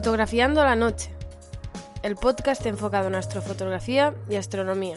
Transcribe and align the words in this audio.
Fotografiando 0.00 0.64
la 0.64 0.76
noche, 0.76 1.10
el 2.02 2.16
podcast 2.16 2.64
enfocado 2.64 3.08
en 3.08 3.16
astrofotografía 3.16 4.14
y 4.30 4.36
astronomía. 4.36 4.96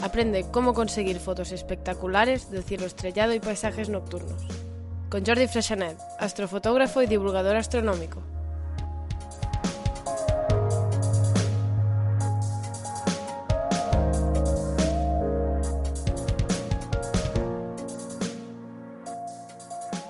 Aprende 0.00 0.44
cómo 0.50 0.74
conseguir 0.74 1.20
fotos 1.20 1.52
espectaculares 1.52 2.50
del 2.50 2.64
cielo 2.64 2.84
estrellado 2.84 3.32
y 3.32 3.38
paisajes 3.38 3.88
nocturnos. 3.88 4.42
Con 5.08 5.24
Jordi 5.24 5.46
Freshanet, 5.46 5.96
astrofotógrafo 6.18 7.00
y 7.00 7.06
divulgador 7.06 7.54
astronómico. 7.54 8.20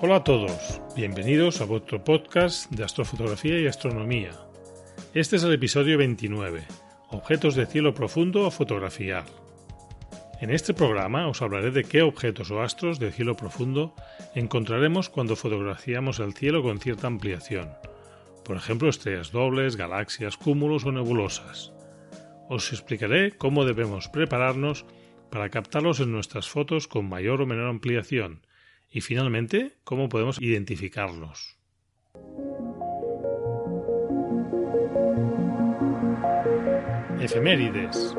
Hola 0.01 0.15
a 0.15 0.23
todos, 0.23 0.81
bienvenidos 0.95 1.59
a 1.59 1.65
vuestro 1.65 2.01
podcast 2.01 2.71
de 2.71 2.85
astrofotografía 2.85 3.59
y 3.59 3.67
astronomía. 3.67 4.31
Este 5.13 5.35
es 5.35 5.43
el 5.43 5.51
episodio 5.51 5.97
29, 5.97 6.63
Objetos 7.09 7.55
de 7.55 7.65
cielo 7.65 7.93
profundo 7.93 8.45
a 8.45 8.51
fotografiar. 8.51 9.25
En 10.39 10.51
este 10.51 10.73
programa 10.73 11.27
os 11.27 11.41
hablaré 11.41 11.71
de 11.71 11.83
qué 11.83 12.01
objetos 12.01 12.49
o 12.49 12.61
astros 12.61 12.97
de 12.97 13.11
cielo 13.11 13.35
profundo 13.35 13.93
encontraremos 14.35 15.09
cuando 15.09 15.35
fotografiamos 15.35 16.19
el 16.19 16.33
cielo 16.33 16.63
con 16.63 16.79
cierta 16.79 17.07
ampliación, 17.07 17.67
por 18.45 18.55
ejemplo 18.55 18.87
estrellas 18.87 19.33
dobles, 19.33 19.75
galaxias, 19.75 20.37
cúmulos 20.37 20.85
o 20.85 20.93
nebulosas. 20.93 21.73
Os 22.47 22.71
explicaré 22.71 23.33
cómo 23.33 23.65
debemos 23.65 24.07
prepararnos 24.07 24.85
para 25.29 25.49
captarlos 25.49 25.99
en 25.99 26.13
nuestras 26.13 26.47
fotos 26.47 26.87
con 26.87 27.09
mayor 27.09 27.41
o 27.41 27.45
menor 27.45 27.67
ampliación 27.67 28.39
y 28.91 29.01
finalmente, 29.01 29.77
¿cómo 29.83 30.09
podemos 30.09 30.41
identificarlos? 30.41 31.57
Efemérides. 37.19 38.15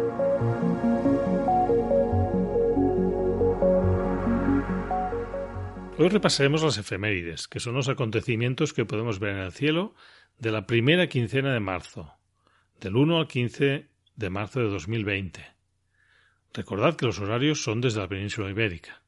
Hoy 5.98 6.08
repasaremos 6.08 6.62
las 6.62 6.78
efemérides, 6.78 7.46
que 7.48 7.60
son 7.60 7.74
los 7.74 7.88
acontecimientos 7.88 8.72
que 8.72 8.86
podemos 8.86 9.18
ver 9.18 9.36
en 9.36 9.42
el 9.42 9.52
cielo 9.52 9.94
de 10.38 10.50
la 10.50 10.66
primera 10.66 11.08
quincena 11.08 11.52
de 11.52 11.60
marzo, 11.60 12.14
del 12.80 12.96
1 12.96 13.18
al 13.18 13.28
15 13.28 13.88
de 14.16 14.30
marzo 14.30 14.60
de 14.60 14.68
2020. 14.68 15.44
Recordad 16.54 16.96
que 16.96 17.06
los 17.06 17.18
horarios 17.20 17.62
son 17.62 17.80
desde 17.80 18.00
la 18.00 18.08
península 18.08 18.48
ibérica. 18.48 19.02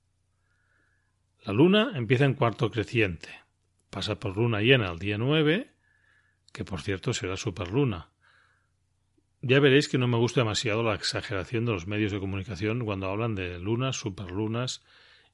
La 1.44 1.52
luna 1.52 1.90
empieza 1.96 2.24
en 2.24 2.34
cuarto 2.34 2.70
creciente, 2.70 3.28
pasa 3.90 4.20
por 4.20 4.36
luna 4.36 4.60
llena 4.60 4.92
el 4.92 5.00
día 5.00 5.18
9, 5.18 5.72
que 6.52 6.64
por 6.64 6.82
cierto 6.82 7.12
será 7.12 7.36
superluna. 7.36 8.10
Ya 9.40 9.58
veréis 9.58 9.88
que 9.88 9.98
no 9.98 10.06
me 10.06 10.18
gusta 10.18 10.42
demasiado 10.42 10.84
la 10.84 10.94
exageración 10.94 11.64
de 11.64 11.72
los 11.72 11.88
medios 11.88 12.12
de 12.12 12.20
comunicación 12.20 12.84
cuando 12.84 13.08
hablan 13.08 13.34
de 13.34 13.58
lunas, 13.58 13.96
superlunas 13.96 14.84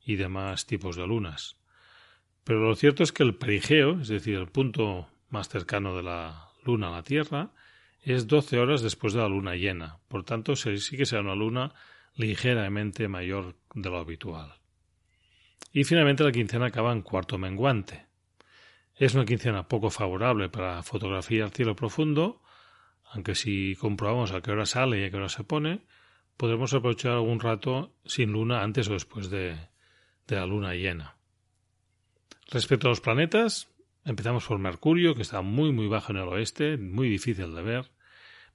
y 0.03 0.17
demás 0.17 0.65
tipos 0.65 0.97
de 0.97 1.07
lunas. 1.07 1.59
Pero 2.43 2.61
lo 2.61 2.75
cierto 2.75 3.03
es 3.03 3.13
que 3.13 3.23
el 3.23 3.35
perigeo, 3.35 4.01
es 4.01 4.09
decir, 4.09 4.37
el 4.37 4.49
punto 4.49 5.11
más 5.29 5.51
cercano 5.51 5.95
de 5.95 6.05
la 6.05 6.49
luna 6.65 6.89
a 6.89 6.93
la 6.93 7.03
Tierra, 7.03 7.53
es 8.01 8.27
12 8.27 8.59
horas 8.59 8.81
después 8.81 9.13
de 9.13 9.21
la 9.21 9.29
luna 9.29 9.57
llena. 9.57 9.99
Por 10.09 10.25
tanto, 10.25 10.57
sí 10.57 10.97
que 10.97 11.05
será 11.05 11.21
una 11.21 11.35
luna 11.35 11.75
ligeramente 12.15 13.09
mayor 13.09 13.57
de 13.75 13.91
lo 13.91 13.99
habitual. 13.99 14.58
Y 15.79 15.85
finalmente 15.85 16.25
la 16.25 16.33
quincena 16.33 16.67
acaba 16.67 16.91
en 16.91 17.03
cuarto 17.03 17.39
menguante. 17.39 18.09
Es 18.97 19.15
una 19.15 19.25
quincena 19.25 19.69
poco 19.69 19.91
favorable 19.91 20.49
para 20.49 20.83
fotografiar 20.83 21.51
cielo 21.51 21.77
profundo, 21.77 22.43
aunque 23.05 23.37
si 23.37 23.77
comprobamos 23.77 24.33
a 24.33 24.41
qué 24.41 24.51
hora 24.51 24.67
sale 24.67 24.99
y 24.99 25.05
a 25.05 25.11
qué 25.13 25.19
hora 25.19 25.29
se 25.29 25.45
pone, 25.45 25.85
podremos 26.37 26.75
aprovechar 26.75 27.13
algún 27.13 27.39
rato 27.39 27.95
sin 28.05 28.33
luna 28.33 28.65
antes 28.65 28.89
o 28.89 28.95
después 28.95 29.31
de, 29.31 29.57
de 30.27 30.35
la 30.35 30.47
luna 30.47 30.75
llena. 30.75 31.17
Respecto 32.51 32.89
a 32.89 32.91
los 32.91 33.01
planetas, 33.01 33.69
empezamos 34.05 34.47
por 34.47 34.59
Mercurio, 34.59 35.15
que 35.15 35.23
está 35.23 35.43
muy 35.43 35.71
muy 35.71 35.87
bajo 35.87 36.11
en 36.11 36.19
el 36.19 36.27
oeste, 36.27 36.77
muy 36.77 37.09
difícil 37.09 37.55
de 37.55 37.63
ver. 37.63 37.93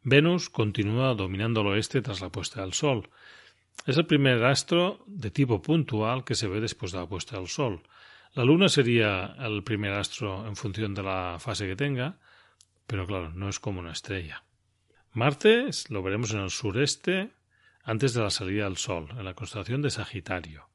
Venus 0.02 0.50
continúa 0.50 1.14
dominando 1.14 1.62
el 1.62 1.68
oeste 1.68 2.02
tras 2.02 2.20
la 2.20 2.34
puesta 2.34 2.60
del 2.60 2.74
Sol, 2.74 3.10
es 3.86 3.98
el 3.98 4.06
primer 4.06 4.44
astro 4.44 5.04
de 5.08 5.32
tipo 5.32 5.62
puntual 5.62 6.24
que 6.24 6.36
se 6.36 6.48
ve 6.48 6.62
después 6.62 6.92
de 6.92 7.00
la 7.00 7.08
puesta 7.08 7.38
del 7.38 7.48
Sol. 7.48 7.84
La 8.34 8.46
Luna 8.46 8.70
sería 8.70 9.36
el 9.40 9.64
primer 9.64 9.94
astro 9.94 10.48
en 10.48 10.56
función 10.56 10.94
de 10.94 11.04
la 11.04 11.38
fase 11.40 11.68
que 11.68 11.76
tenga, 11.76 12.18
pero 12.88 13.06
claro, 13.06 13.30
no 13.32 13.50
es 13.50 13.60
como 13.60 13.80
una 13.80 13.92
estrella. 13.92 14.44
Marte 15.12 15.70
lo 15.90 16.02
veremos 16.02 16.32
en 16.34 16.40
el 16.40 16.50
sureste 16.50 17.32
antes 17.84 18.14
de 18.14 18.22
la 18.22 18.30
salida 18.30 18.64
del 18.64 18.78
Sol, 18.78 19.10
en 19.12 19.26
la 19.26 19.34
constelación 19.34 19.82
de 19.82 19.92
Sagitario. 19.92 20.70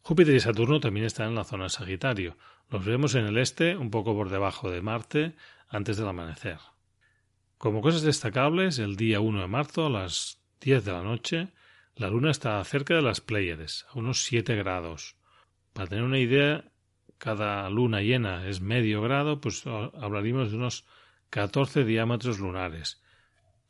Júpiter 0.00 0.34
y 0.34 0.40
Saturno 0.40 0.80
también 0.80 1.04
están 1.04 1.28
en 1.30 1.34
la 1.34 1.44
zona 1.44 1.64
de 1.64 1.70
Sagitario. 1.70 2.38
Los 2.70 2.84
vemos 2.84 3.14
en 3.16 3.26
el 3.26 3.38
este, 3.38 3.76
un 3.76 3.90
poco 3.90 4.14
por 4.14 4.30
debajo 4.30 4.70
de 4.70 4.80
Marte, 4.80 5.34
antes 5.68 5.96
del 5.96 6.08
amanecer. 6.08 6.58
Como 7.58 7.80
cosas 7.80 8.02
destacables, 8.02 8.78
el 8.78 8.96
día 8.96 9.20
1 9.20 9.40
de 9.40 9.48
marzo 9.48 9.86
a 9.86 9.90
las 9.90 10.40
10 10.60 10.84
de 10.84 10.92
la 10.92 11.02
noche 11.02 11.48
la 11.96 12.10
Luna 12.10 12.30
está 12.30 12.62
cerca 12.64 12.94
de 12.94 13.00
las 13.00 13.22
Pléyades, 13.22 13.86
a 13.88 13.98
unos 13.98 14.22
7 14.24 14.54
grados. 14.54 15.16
Para 15.72 15.88
tener 15.88 16.04
una 16.04 16.18
idea, 16.18 16.70
cada 17.16 17.68
luna 17.70 18.02
llena 18.02 18.46
es 18.46 18.60
medio 18.60 19.00
grado, 19.00 19.40
pues 19.40 19.66
hablaríamos 19.66 20.50
de 20.50 20.58
unos 20.58 20.84
14 21.30 21.84
diámetros 21.84 22.38
lunares, 22.38 23.02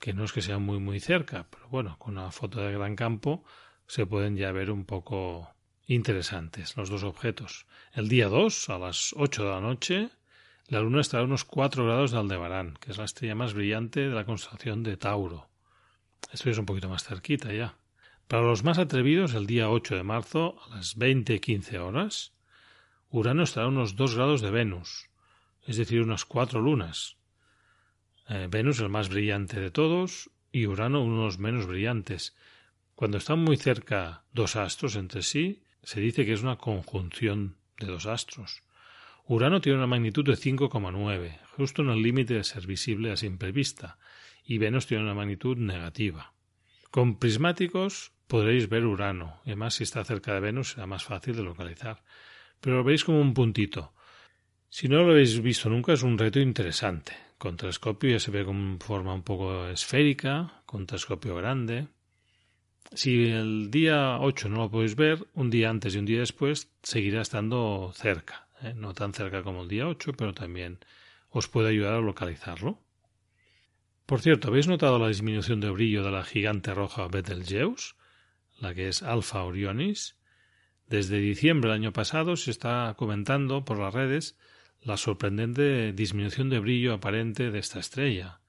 que 0.00 0.12
no 0.12 0.24
es 0.24 0.32
que 0.32 0.42
sean 0.42 0.62
muy 0.62 0.80
muy 0.80 0.98
cerca, 0.98 1.46
pero 1.50 1.68
bueno, 1.68 1.96
con 1.98 2.18
una 2.18 2.32
foto 2.32 2.60
de 2.60 2.72
gran 2.72 2.96
campo 2.96 3.44
se 3.86 4.06
pueden 4.06 4.36
ya 4.36 4.50
ver 4.50 4.72
un 4.72 4.84
poco 4.84 5.54
interesantes 5.86 6.76
los 6.76 6.90
dos 6.90 7.04
objetos. 7.04 7.66
El 7.92 8.08
día 8.08 8.26
2, 8.26 8.70
a 8.70 8.78
las 8.78 9.14
8 9.16 9.44
de 9.44 9.50
la 9.50 9.60
noche, 9.60 10.10
la 10.66 10.80
Luna 10.80 11.00
estará 11.00 11.22
a 11.22 11.26
unos 11.26 11.44
4 11.44 11.84
grados 11.84 12.10
de 12.10 12.18
Aldebarán, 12.18 12.76
que 12.80 12.90
es 12.90 12.98
la 12.98 13.04
estrella 13.04 13.36
más 13.36 13.54
brillante 13.54 14.00
de 14.00 14.14
la 14.14 14.24
constelación 14.24 14.82
de 14.82 14.96
Tauro. 14.96 15.48
Esto 16.32 16.50
es 16.50 16.58
un 16.58 16.66
poquito 16.66 16.88
más 16.88 17.04
cerquita 17.04 17.52
ya. 17.52 17.76
Para 18.28 18.42
los 18.42 18.64
más 18.64 18.78
atrevidos, 18.78 19.34
el 19.34 19.46
día 19.46 19.70
8 19.70 19.94
de 19.94 20.02
marzo, 20.02 20.58
a 20.66 20.74
las 20.74 20.98
20.15 20.98 21.78
horas, 21.78 22.32
Urano 23.08 23.44
estará 23.44 23.66
a 23.66 23.68
unos 23.68 23.94
2 23.94 24.16
grados 24.16 24.40
de 24.40 24.50
Venus, 24.50 25.08
es 25.64 25.76
decir, 25.76 26.02
unas 26.02 26.24
cuatro 26.24 26.60
lunas. 26.60 27.18
Eh, 28.28 28.48
Venus 28.50 28.80
el 28.80 28.88
más 28.88 29.10
brillante 29.10 29.60
de 29.60 29.70
todos 29.70 30.28
y 30.50 30.66
Urano 30.66 31.04
unos 31.04 31.38
menos 31.38 31.68
brillantes. 31.68 32.34
Cuando 32.96 33.18
están 33.18 33.38
muy 33.38 33.58
cerca 33.58 34.24
dos 34.32 34.56
astros 34.56 34.96
entre 34.96 35.22
sí, 35.22 35.62
se 35.84 36.00
dice 36.00 36.26
que 36.26 36.32
es 36.32 36.42
una 36.42 36.56
conjunción 36.56 37.54
de 37.78 37.86
dos 37.86 38.06
astros. 38.06 38.64
Urano 39.26 39.60
tiene 39.60 39.78
una 39.78 39.86
magnitud 39.86 40.24
de 40.24 40.32
5,9, 40.32 41.38
justo 41.56 41.82
en 41.82 41.90
el 41.90 42.02
límite 42.02 42.34
de 42.34 42.42
ser 42.42 42.66
visible 42.66 43.12
a 43.12 43.16
simple 43.16 43.52
vista, 43.52 43.98
y 44.44 44.58
Venus 44.58 44.88
tiene 44.88 45.04
una 45.04 45.14
magnitud 45.14 45.56
negativa. 45.56 46.32
Con 46.90 47.20
prismáticos 47.20 48.15
podréis 48.26 48.68
ver 48.68 48.84
Urano, 48.84 49.40
y 49.44 49.50
además 49.50 49.74
si 49.74 49.84
está 49.84 50.04
cerca 50.04 50.34
de 50.34 50.40
Venus 50.40 50.72
será 50.72 50.86
más 50.86 51.04
fácil 51.04 51.36
de 51.36 51.42
localizar, 51.42 52.02
pero 52.60 52.76
lo 52.76 52.84
veis 52.84 53.04
como 53.04 53.20
un 53.20 53.34
puntito. 53.34 53.92
Si 54.68 54.88
no 54.88 55.02
lo 55.02 55.12
habéis 55.12 55.40
visto 55.40 55.70
nunca 55.70 55.92
es 55.92 56.02
un 56.02 56.18
reto 56.18 56.40
interesante. 56.40 57.16
Con 57.38 57.56
telescopio 57.56 58.10
ya 58.10 58.18
se 58.18 58.30
ve 58.30 58.44
con 58.44 58.78
forma 58.80 59.14
un 59.14 59.22
poco 59.22 59.68
esférica, 59.68 60.62
con 60.66 60.86
telescopio 60.86 61.36
grande. 61.36 61.88
Si 62.92 63.26
el 63.26 63.70
día 63.70 64.18
8 64.20 64.48
no 64.48 64.56
lo 64.56 64.70
podéis 64.70 64.96
ver, 64.96 65.26
un 65.34 65.50
día 65.50 65.70
antes 65.70 65.94
y 65.94 65.98
un 65.98 66.06
día 66.06 66.20
después 66.20 66.72
seguirá 66.82 67.20
estando 67.20 67.92
cerca. 67.94 68.48
¿eh? 68.62 68.74
No 68.74 68.94
tan 68.94 69.12
cerca 69.12 69.42
como 69.42 69.62
el 69.62 69.68
día 69.68 69.86
8, 69.88 70.12
pero 70.16 70.32
también 70.32 70.78
os 71.30 71.48
puede 71.48 71.70
ayudar 71.70 71.94
a 71.94 72.00
localizarlo. 72.00 72.78
Por 74.06 74.20
cierto, 74.20 74.48
¿habéis 74.48 74.68
notado 74.68 74.98
la 74.98 75.08
disminución 75.08 75.60
de 75.60 75.70
brillo 75.70 76.04
de 76.04 76.12
la 76.12 76.22
gigante 76.22 76.72
roja 76.72 77.08
Betelgeuse? 77.08 77.95
La 78.58 78.74
que 78.74 78.88
es 78.88 79.02
Alpha 79.02 79.42
Orionis. 79.44 80.16
Desde 80.88 81.18
diciembre 81.18 81.70
del 81.70 81.80
año 81.80 81.92
pasado 81.92 82.36
se 82.36 82.50
está 82.50 82.94
comentando 82.96 83.64
por 83.64 83.78
las 83.78 83.92
redes 83.92 84.36
la 84.82 84.96
sorprendente 84.96 85.92
disminución 85.92 86.48
de 86.48 86.60
brillo 86.60 86.94
aparente 86.94 87.50
de 87.50 87.58
esta 87.58 87.80
estrella. 87.80 88.40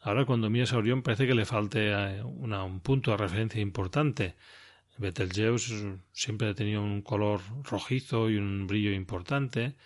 Ahora 0.00 0.24
cuando 0.24 0.50
miras 0.50 0.72
a 0.72 0.78
Orión 0.78 1.02
parece 1.02 1.26
que 1.26 1.34
le 1.34 1.44
falte 1.44 1.90
eh, 1.90 2.22
un 2.22 2.80
punto 2.80 3.10
de 3.10 3.16
referencia 3.16 3.60
importante. 3.60 4.36
Betelgeuse 4.98 5.98
siempre 6.12 6.48
ha 6.48 6.54
tenido 6.54 6.82
un 6.82 7.00
color 7.00 7.40
rojizo 7.64 8.28
y 8.28 8.36
un 8.36 8.66
brillo 8.66 8.92
importante 8.92 9.76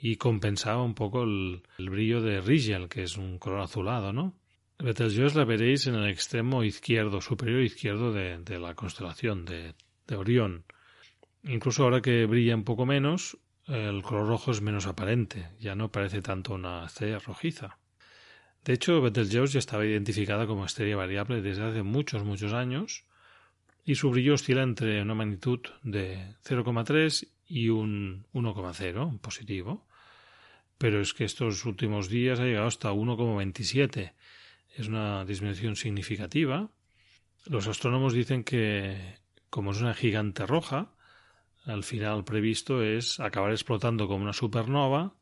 y 0.00 0.16
compensaba 0.16 0.82
un 0.82 0.94
poco 0.94 1.22
el, 1.22 1.62
brillo 1.78 2.22
de 2.22 2.40
Rigel, 2.40 2.88
que 2.88 3.02
es 3.02 3.16
un 3.16 3.38
color 3.38 3.60
azulado, 3.60 4.12
¿no? 4.12 4.34
Betelgeuse 4.82 5.38
la 5.38 5.44
veréis 5.44 5.86
en 5.86 5.94
el 5.94 6.10
extremo 6.10 6.64
izquierdo, 6.64 7.20
superior 7.20 7.60
izquierdo 7.62 8.12
de, 8.12 8.58
la 8.58 8.74
constelación 8.74 9.44
de, 9.44 9.74
de 10.08 10.16
Orión. 10.16 10.64
Incluso 11.44 11.84
ahora 11.84 12.02
que 12.02 12.26
brilla 12.26 12.56
un 12.56 12.64
poco 12.64 12.84
menos, 12.84 13.38
el 13.68 14.02
color 14.02 14.26
rojo 14.26 14.50
es 14.50 14.60
menos 14.60 14.88
aparente, 14.88 15.50
ya 15.60 15.76
no 15.76 15.92
parece 15.92 16.20
tanto 16.20 16.54
una 16.54 16.86
estrella 16.86 17.20
rojiza. 17.20 17.78
De 18.64 18.72
hecho, 18.72 19.00
Betelgeuse 19.00 19.52
ya 19.52 19.58
estaba 19.60 19.86
identificada 19.86 20.48
como 20.48 20.64
estrella 20.64 20.96
variable 20.96 21.42
desde 21.42 21.62
hace 21.62 21.84
muchos, 21.84 22.24
muchos 22.24 22.52
años, 22.52 23.04
y 23.84 23.94
su 23.94 24.10
brillo 24.10 24.34
oscila 24.34 24.64
entre 24.64 25.00
una 25.00 25.14
magnitud 25.14 25.60
de 25.84 26.34
0,3 26.44 27.28
y 27.46 27.68
un 27.68 28.26
1,0 28.32 29.20
positivo. 29.20 29.86
Pero 30.76 31.00
es 31.00 31.14
que 31.14 31.24
estos 31.24 31.64
últimos 31.66 32.08
días 32.08 32.40
ha 32.40 32.44
llegado 32.44 32.66
hasta 32.66 32.92
1,27. 32.92 34.12
Es 34.74 34.88
una 34.88 35.24
disminución 35.24 35.76
significativa. 35.76 36.70
Los 37.46 37.66
astrónomos 37.66 38.12
dicen 38.14 38.44
que, 38.44 39.18
como 39.50 39.72
es 39.72 39.80
una 39.80 39.94
gigante 39.94 40.46
roja, 40.46 40.94
al 41.64 41.84
final 41.84 42.24
previsto 42.24 42.82
es 42.82 43.20
acabar 43.20 43.52
explotando 43.52 44.08
como 44.08 44.24
una 44.24 44.32
supernova. 44.32 45.14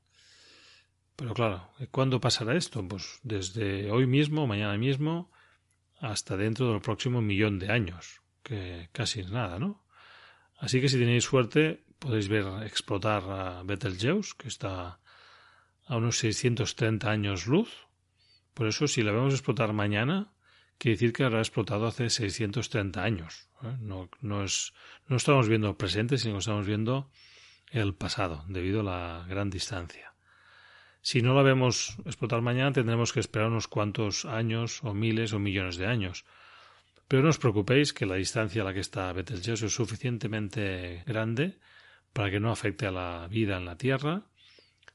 Pero 1.16 1.34
claro, 1.34 1.70
¿cuándo 1.90 2.20
pasará 2.20 2.56
esto? 2.56 2.86
Pues 2.86 3.20
desde 3.22 3.90
hoy 3.90 4.06
mismo, 4.06 4.46
mañana 4.46 4.78
mismo, 4.78 5.30
hasta 6.00 6.36
dentro 6.36 6.72
del 6.72 6.80
próximo 6.80 7.20
millón 7.20 7.58
de 7.58 7.70
años, 7.70 8.22
que 8.42 8.88
casi 8.92 9.20
es 9.20 9.30
nada, 9.30 9.58
¿no? 9.58 9.84
Así 10.58 10.80
que 10.80 10.88
si 10.88 10.98
tenéis 10.98 11.24
suerte, 11.24 11.84
podéis 11.98 12.28
ver 12.28 12.46
explotar 12.64 13.22
a 13.24 13.62
Betelgeuse, 13.62 14.34
que 14.36 14.48
está 14.48 15.00
a 15.86 15.96
unos 15.96 16.18
630 16.18 17.10
años 17.10 17.46
luz. 17.46 17.86
Por 18.54 18.66
eso, 18.66 18.86
si 18.86 19.02
la 19.02 19.12
vemos 19.12 19.34
explotar 19.34 19.72
mañana, 19.72 20.32
quiere 20.78 20.96
decir 20.96 21.12
que 21.12 21.24
habrá 21.24 21.38
explotado 21.40 21.86
hace 21.86 22.10
630 22.10 23.02
años. 23.02 23.48
¿eh? 23.62 23.76
No, 23.80 24.08
no, 24.20 24.44
es, 24.44 24.72
no 25.06 25.16
estamos 25.16 25.48
viendo 25.48 25.68
el 25.68 25.76
presente, 25.76 26.18
sino 26.18 26.34
que 26.34 26.40
estamos 26.40 26.66
viendo 26.66 27.10
el 27.70 27.94
pasado, 27.94 28.44
debido 28.48 28.80
a 28.80 28.84
la 28.84 29.26
gran 29.28 29.50
distancia. 29.50 30.14
Si 31.02 31.22
no 31.22 31.34
la 31.34 31.42
vemos 31.42 31.96
explotar 32.04 32.42
mañana, 32.42 32.72
tendremos 32.72 33.12
que 33.12 33.20
esperar 33.20 33.48
unos 33.48 33.68
cuantos 33.68 34.26
años, 34.26 34.84
o 34.84 34.92
miles, 34.92 35.32
o 35.32 35.38
millones 35.38 35.76
de 35.76 35.86
años. 35.86 36.24
Pero 37.08 37.22
no 37.22 37.30
os 37.30 37.38
preocupéis 37.38 37.92
que 37.92 38.06
la 38.06 38.16
distancia 38.16 38.62
a 38.62 38.64
la 38.64 38.74
que 38.74 38.84
está 38.84 39.12
Betelgeuse 39.12 39.66
es 39.66 39.74
suficientemente 39.74 41.02
grande 41.06 41.58
para 42.12 42.30
que 42.30 42.38
no 42.38 42.52
afecte 42.52 42.86
a 42.86 42.92
la 42.92 43.26
vida 43.28 43.56
en 43.56 43.64
la 43.64 43.76
Tierra. 43.76 44.26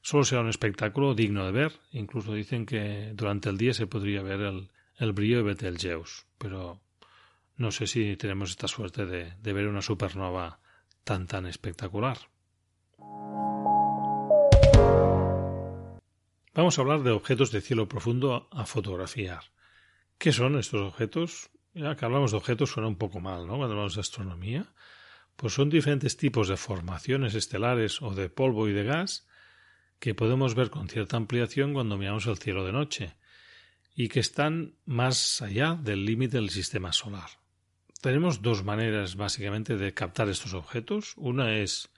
Solo 0.06 0.22
será 0.22 0.42
un 0.42 0.48
espectáculo 0.48 1.16
digno 1.16 1.44
de 1.44 1.50
ver. 1.50 1.72
Incluso 1.90 2.32
dicen 2.32 2.64
que 2.64 3.10
durante 3.14 3.48
el 3.48 3.58
día 3.58 3.74
se 3.74 3.88
podría 3.88 4.22
ver 4.22 4.40
el, 4.40 4.70
el 4.98 5.12
brillo 5.12 5.38
de 5.38 5.42
Betelgeuse, 5.42 6.26
pero 6.38 6.80
no 7.56 7.72
sé 7.72 7.88
si 7.88 8.16
tenemos 8.16 8.50
esta 8.50 8.68
suerte 8.68 9.04
de, 9.04 9.32
de 9.42 9.52
ver 9.52 9.66
una 9.66 9.82
supernova 9.82 10.60
tan 11.02 11.26
tan 11.26 11.44
espectacular. 11.46 12.18
Vamos 16.54 16.78
a 16.78 16.82
hablar 16.82 17.02
de 17.02 17.10
objetos 17.10 17.50
de 17.50 17.60
cielo 17.60 17.88
profundo 17.88 18.48
a 18.52 18.64
fotografiar. 18.64 19.42
¿Qué 20.18 20.30
son 20.30 20.56
estos 20.56 20.82
objetos? 20.82 21.50
Ya 21.74 21.96
que 21.96 22.04
hablamos 22.04 22.30
de 22.30 22.36
objetos 22.36 22.70
suena 22.70 22.86
un 22.86 22.96
poco 22.96 23.18
mal, 23.18 23.48
¿no? 23.48 23.56
Cuando 23.56 23.72
hablamos 23.72 23.96
de 23.96 24.02
astronomía. 24.02 24.72
Pues 25.34 25.54
son 25.54 25.68
diferentes 25.68 26.16
tipos 26.16 26.46
de 26.46 26.56
formaciones 26.56 27.34
estelares 27.34 28.00
o 28.02 28.14
de 28.14 28.28
polvo 28.30 28.68
y 28.68 28.72
de 28.72 28.84
gas 28.84 29.26
que 29.98 30.14
podemos 30.14 30.54
ver 30.54 30.70
con 30.70 30.88
cierta 30.88 31.16
ampliación 31.16 31.72
cuando 31.72 31.96
miramos 31.96 32.26
el 32.26 32.38
cielo 32.38 32.64
de 32.64 32.72
noche 32.72 33.16
y 33.94 34.08
que 34.08 34.20
están 34.20 34.74
más 34.84 35.40
allá 35.40 35.74
del 35.74 36.04
límite 36.04 36.36
del 36.36 36.50
sistema 36.50 36.92
solar. 36.92 37.30
Tenemos 38.02 38.42
dos 38.42 38.62
maneras 38.62 39.16
básicamente 39.16 39.76
de 39.76 39.94
captar 39.94 40.28
estos 40.28 40.52
objetos. 40.52 41.14
Una 41.16 41.56
es 41.56 41.88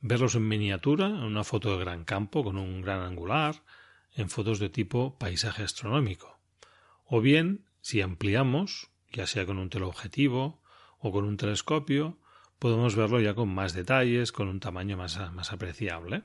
verlos 0.00 0.36
en 0.36 0.46
miniatura, 0.46 1.06
en 1.06 1.24
una 1.24 1.44
foto 1.44 1.76
de 1.76 1.84
gran 1.84 2.04
campo 2.04 2.44
con 2.44 2.56
un 2.56 2.80
gran 2.80 3.00
angular, 3.00 3.62
en 4.14 4.30
fotos 4.30 4.60
de 4.60 4.68
tipo 4.68 5.18
paisaje 5.18 5.64
astronómico. 5.64 6.38
O 7.04 7.20
bien, 7.20 7.64
si 7.80 8.00
ampliamos, 8.00 8.90
ya 9.12 9.26
sea 9.26 9.44
con 9.44 9.58
un 9.58 9.68
teleobjetivo 9.68 10.62
o 10.98 11.12
con 11.12 11.24
un 11.24 11.36
telescopio, 11.36 12.18
podemos 12.58 12.94
verlo 12.94 13.20
ya 13.20 13.34
con 13.34 13.48
más 13.48 13.74
detalles, 13.74 14.30
con 14.30 14.48
un 14.48 14.60
tamaño 14.60 14.96
más, 14.96 15.18
más 15.32 15.52
apreciable. 15.52 16.22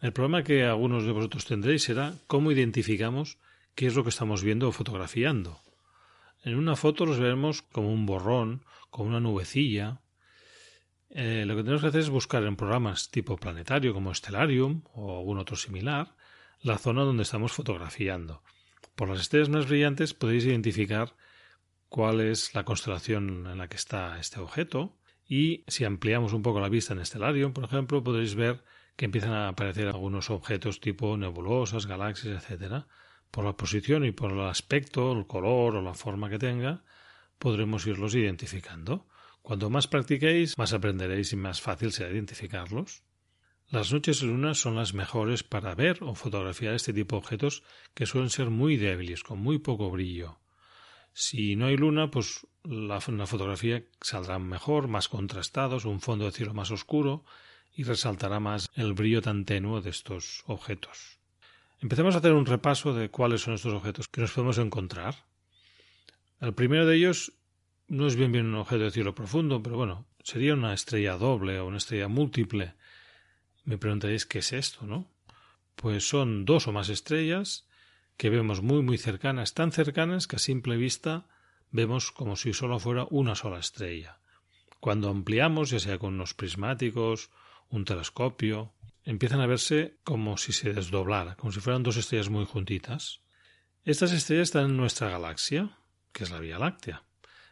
El 0.00 0.12
problema 0.12 0.44
que 0.44 0.64
algunos 0.64 1.04
de 1.04 1.12
vosotros 1.12 1.44
tendréis 1.44 1.82
será 1.82 2.14
cómo 2.26 2.52
identificamos 2.52 3.38
qué 3.74 3.86
es 3.86 3.96
lo 3.96 4.04
que 4.04 4.10
estamos 4.10 4.44
viendo 4.44 4.68
o 4.68 4.72
fotografiando. 4.72 5.60
En 6.44 6.56
una 6.56 6.76
foto 6.76 7.04
los 7.04 7.18
vemos 7.18 7.62
como 7.62 7.92
un 7.92 8.06
borrón, 8.06 8.64
como 8.90 9.08
una 9.08 9.20
nubecilla. 9.20 10.00
Eh, 11.10 11.44
lo 11.46 11.56
que 11.56 11.62
tenemos 11.62 11.82
que 11.82 11.88
hacer 11.88 12.00
es 12.00 12.10
buscar 12.10 12.44
en 12.44 12.54
programas 12.54 13.10
tipo 13.10 13.36
planetario 13.36 13.92
como 13.92 14.14
Stellarium 14.14 14.82
o 14.92 15.18
algún 15.18 15.38
otro 15.38 15.56
similar 15.56 16.14
la 16.60 16.78
zona 16.78 17.02
donde 17.02 17.22
estamos 17.22 17.52
fotografiando. 17.52 18.42
Por 18.94 19.08
las 19.08 19.20
estrellas 19.20 19.48
más 19.48 19.68
brillantes 19.68 20.14
podéis 20.14 20.44
identificar 20.44 21.14
cuál 21.88 22.20
es 22.20 22.54
la 22.54 22.64
constelación 22.64 23.46
en 23.46 23.58
la 23.58 23.68
que 23.68 23.76
está 23.76 24.18
este 24.18 24.40
objeto 24.40 24.96
y 25.26 25.64
si 25.66 25.84
ampliamos 25.84 26.32
un 26.32 26.42
poco 26.42 26.60
la 26.60 26.68
vista 26.68 26.94
en 26.94 27.04
Stellarium, 27.04 27.52
por 27.52 27.64
ejemplo, 27.64 28.02
podréis 28.02 28.34
ver 28.34 28.62
que 28.98 29.04
empiezan 29.04 29.32
a 29.32 29.46
aparecer 29.46 29.86
algunos 29.86 30.28
objetos 30.28 30.80
tipo 30.80 31.16
nebulosas, 31.16 31.86
galaxias, 31.86 32.42
etcétera, 32.42 32.88
por 33.30 33.44
la 33.44 33.56
posición 33.56 34.04
y 34.04 34.10
por 34.10 34.32
el 34.32 34.40
aspecto, 34.40 35.12
el 35.12 35.28
color 35.28 35.76
o 35.76 35.82
la 35.82 35.94
forma 35.94 36.28
que 36.28 36.40
tenga, 36.40 36.82
podremos 37.38 37.86
irlos 37.86 38.16
identificando. 38.16 39.06
Cuanto 39.40 39.70
más 39.70 39.86
practiquéis, 39.86 40.58
más 40.58 40.72
aprenderéis 40.72 41.32
y 41.32 41.36
más 41.36 41.60
fácil 41.60 41.92
será 41.92 42.10
identificarlos. 42.10 43.04
Las 43.68 43.92
noches 43.92 44.20
de 44.20 44.26
luna 44.26 44.54
son 44.54 44.74
las 44.74 44.94
mejores 44.94 45.44
para 45.44 45.76
ver 45.76 46.02
o 46.02 46.16
fotografiar 46.16 46.74
este 46.74 46.92
tipo 46.92 47.14
de 47.14 47.20
objetos 47.20 47.62
que 47.94 48.04
suelen 48.04 48.30
ser 48.30 48.50
muy 48.50 48.76
débiles, 48.78 49.22
con 49.22 49.38
muy 49.38 49.60
poco 49.60 49.90
brillo. 49.90 50.40
Si 51.12 51.54
no 51.54 51.66
hay 51.66 51.76
luna, 51.76 52.10
pues 52.10 52.48
la 52.64 53.00
fotografía 53.00 53.84
saldrá 54.00 54.40
mejor, 54.40 54.88
más 54.88 55.08
contrastados, 55.08 55.84
un 55.84 56.00
fondo 56.00 56.24
de 56.24 56.32
cielo 56.32 56.52
más 56.52 56.72
oscuro 56.72 57.24
y 57.78 57.84
resaltará 57.84 58.40
más 58.40 58.72
el 58.74 58.92
brillo 58.92 59.22
tan 59.22 59.44
tenue 59.44 59.80
de 59.80 59.90
estos 59.90 60.42
objetos. 60.48 61.20
Empecemos 61.80 62.16
a 62.16 62.18
hacer 62.18 62.32
un 62.32 62.44
repaso 62.44 62.92
de 62.92 63.08
cuáles 63.08 63.42
son 63.42 63.54
estos 63.54 63.72
objetos 63.72 64.08
que 64.08 64.20
nos 64.20 64.32
podemos 64.32 64.58
encontrar. 64.58 65.14
El 66.40 66.54
primero 66.54 66.86
de 66.86 66.96
ellos 66.96 67.34
no 67.86 68.08
es 68.08 68.16
bien 68.16 68.32
bien 68.32 68.46
un 68.46 68.56
objeto 68.56 68.82
de 68.82 68.90
cielo 68.90 69.14
profundo, 69.14 69.62
pero 69.62 69.76
bueno, 69.76 70.06
sería 70.24 70.54
una 70.54 70.74
estrella 70.74 71.16
doble 71.16 71.60
o 71.60 71.68
una 71.68 71.76
estrella 71.76 72.08
múltiple. 72.08 72.74
Me 73.64 73.78
preguntaréis 73.78 74.26
qué 74.26 74.40
es 74.40 74.52
esto, 74.52 74.84
¿no? 74.84 75.08
Pues 75.76 76.08
son 76.08 76.44
dos 76.46 76.66
o 76.66 76.72
más 76.72 76.88
estrellas 76.88 77.68
que 78.16 78.28
vemos 78.28 78.60
muy 78.60 78.82
muy 78.82 78.98
cercanas, 78.98 79.54
tan 79.54 79.70
cercanas 79.70 80.26
que 80.26 80.34
a 80.34 80.40
simple 80.40 80.76
vista 80.76 81.28
vemos 81.70 82.10
como 82.10 82.34
si 82.34 82.52
solo 82.54 82.80
fuera 82.80 83.06
una 83.08 83.36
sola 83.36 83.60
estrella. 83.60 84.18
Cuando 84.80 85.10
ampliamos, 85.10 85.70
ya 85.70 85.78
sea 85.78 85.98
con 85.98 86.14
unos 86.14 86.34
prismáticos, 86.34 87.30
un 87.70 87.84
telescopio, 87.84 88.74
empiezan 89.04 89.40
a 89.40 89.46
verse 89.46 89.98
como 90.04 90.36
si 90.36 90.52
se 90.52 90.72
desdoblara, 90.72 91.36
como 91.36 91.52
si 91.52 91.60
fueran 91.60 91.82
dos 91.82 91.96
estrellas 91.96 92.28
muy 92.28 92.44
juntitas. 92.44 93.22
Estas 93.84 94.12
estrellas 94.12 94.48
están 94.48 94.66
en 94.66 94.76
nuestra 94.76 95.08
galaxia, 95.08 95.78
que 96.12 96.24
es 96.24 96.30
la 96.30 96.40
Vía 96.40 96.58
Láctea. 96.58 97.04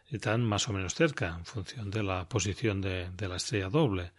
Están 0.07 0.43
más 0.45 0.69
o 0.69 0.73
menos 0.73 0.95
cerca, 0.95 1.35
en 1.39 1.45
función 1.45 1.91
de 1.91 2.03
la 2.03 2.29
posición 2.29 2.81
de, 2.81 3.11
la 3.19 3.37
estrella 3.37 3.69
doble. 3.69 4.13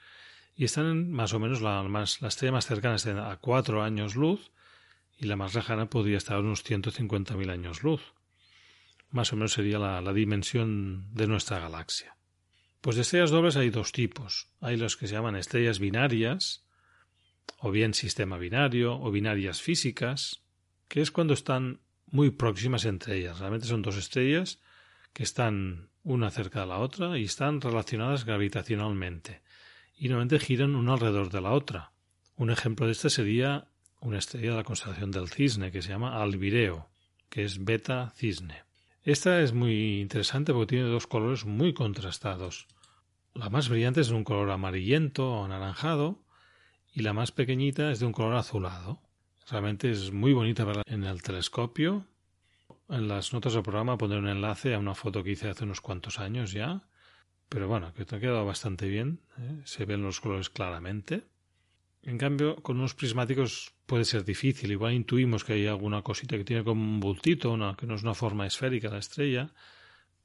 Y 0.56 0.66
están 0.66 1.12
más 1.12 1.34
o 1.34 1.40
menos 1.40 1.62
la, 1.62 1.84
más, 1.84 2.22
la 2.22 2.30
estrella 2.30 2.54
más 2.54 2.66
cercana 2.66 2.98
a 3.32 3.38
cuatro 3.38 3.84
años 3.84 4.16
luz 4.16 4.52
y 5.18 5.26
la 5.26 5.36
más 5.36 5.54
lejana 5.54 5.90
podría 5.90 6.18
estar 6.18 6.38
a 6.38 6.40
unos 6.40 6.66
150.000 6.66 7.52
años 7.52 7.84
luz. 7.84 8.02
Más 9.10 9.32
o 9.32 9.36
menos 9.36 9.54
sería 9.54 9.80
la 9.80 10.14
dimensión 10.14 11.14
de 11.14 11.28
nuestra 11.28 11.60
galaxia. 11.60 12.17
Pues 12.82 12.96
de 12.96 13.02
estrellas 13.02 13.32
dobles 13.32 13.56
hay 13.56 13.70
dos 13.70 13.92
tipos. 13.92 14.50
Hay 14.62 14.78
los 14.78 14.98
que 14.98 15.08
se 15.08 15.16
llaman 15.16 15.36
estrellas 15.36 15.80
binarias, 15.80 16.68
o 17.60 17.72
bien 17.72 17.94
sistema 17.94 18.38
binario 18.38 19.00
o 19.00 19.12
binarias 19.12 19.62
físicas, 19.62 20.44
que 20.88 21.02
es 21.02 21.12
cuando 21.12 21.34
están 21.34 21.82
muy 22.06 22.32
próximas 22.32 22.86
entre 22.86 23.18
ellas. 23.18 23.40
Realmente 23.40 23.68
son 23.68 23.82
dos 23.82 23.98
estrellas 23.98 24.60
que 25.14 25.24
están 25.24 25.90
una 26.04 26.30
cerca 26.30 26.62
de 26.62 26.68
la 26.68 26.78
otra 26.78 27.18
y 27.18 27.24
están 27.24 27.60
relacionadas 27.60 28.26
gravitacionalmente 28.26 29.42
y 29.98 30.08
normalmente 30.10 30.40
giran 30.40 30.76
una 30.76 30.94
alrededor 30.94 31.30
de 31.30 31.42
la 31.42 31.52
otra. 31.52 31.92
Un 32.36 32.52
ejemplo 32.52 32.86
de 32.86 32.92
este 32.92 33.10
sería 33.10 33.68
una 34.00 34.20
estrella 34.20 34.52
de 34.52 34.58
la 34.58 34.64
constelación 34.64 35.12
del 35.12 35.28
cisne 35.28 35.72
que 35.72 35.82
se 35.82 35.90
llama 35.90 36.22
Albireo, 36.22 36.90
que 37.30 37.44
es 37.44 37.64
beta 37.64 38.14
cisne. 38.16 38.67
Esta 39.08 39.40
es 39.40 39.54
muy 39.54 40.02
interesante 40.02 40.52
porque 40.52 40.76
tiene 40.76 40.90
dos 40.90 41.08
colores 41.08 41.46
muy 41.46 41.74
contrastados. 41.74 42.68
La 43.34 43.50
más 43.50 43.70
brillante 43.70 44.02
es 44.02 44.10
de 44.10 44.16
un 44.16 44.26
color 44.26 44.52
amarillento 44.52 45.32
o 45.32 45.46
anaranjado 45.46 46.26
y 46.92 47.04
la 47.04 47.14
más 47.14 47.32
pequeñita 47.32 47.90
es 47.90 48.02
de 48.02 48.06
un 48.06 48.12
color 48.12 48.36
azulado. 48.36 49.00
Realmente 49.50 49.90
es 49.90 50.12
muy 50.12 50.34
bonita 50.34 50.66
en 50.88 51.06
el 51.06 51.22
telescopio. 51.24 52.06
En 52.90 53.08
las 53.08 53.32
notas 53.32 53.54
del 53.54 53.64
programa 53.64 53.98
pondré 53.98 54.20
un 54.20 54.28
enlace 54.28 54.74
a 54.74 54.80
una 54.80 54.94
foto 54.94 55.24
que 55.24 55.32
hice 55.32 55.48
hace 55.48 55.64
unos 55.64 55.80
cuantos 55.80 56.20
años 56.20 56.52
ya. 56.52 56.84
Pero 57.48 57.70
bueno, 57.70 57.94
que 57.94 58.04
te 58.04 58.18
ha 58.18 58.20
quedado 58.20 58.46
bastante 58.46 58.90
bien. 58.90 59.22
¿eh? 59.38 59.62
Se 59.64 59.86
ven 59.86 60.04
los 60.04 60.20
colores 60.20 60.50
claramente. 60.50 61.24
En 62.08 62.18
cambio, 62.18 62.56
con 62.64 62.78
unos 62.78 62.96
prismáticos 62.96 63.74
puede 63.86 64.06
ser 64.06 64.24
difícil. 64.24 64.72
Igual 64.72 64.94
intuimos 64.94 65.44
que 65.44 65.52
hay 65.52 65.68
alguna 65.68 66.04
cosita 66.04 66.38
que 66.38 66.46
tiene 66.46 66.64
como 66.64 66.82
un 66.82 67.02
bultito, 67.02 67.50
que 67.76 67.86
no 67.86 67.96
es 67.96 68.04
una 68.04 68.14
forma 68.14 68.48
esférica 68.48 68.90
la 68.90 69.00
estrella, 69.00 69.52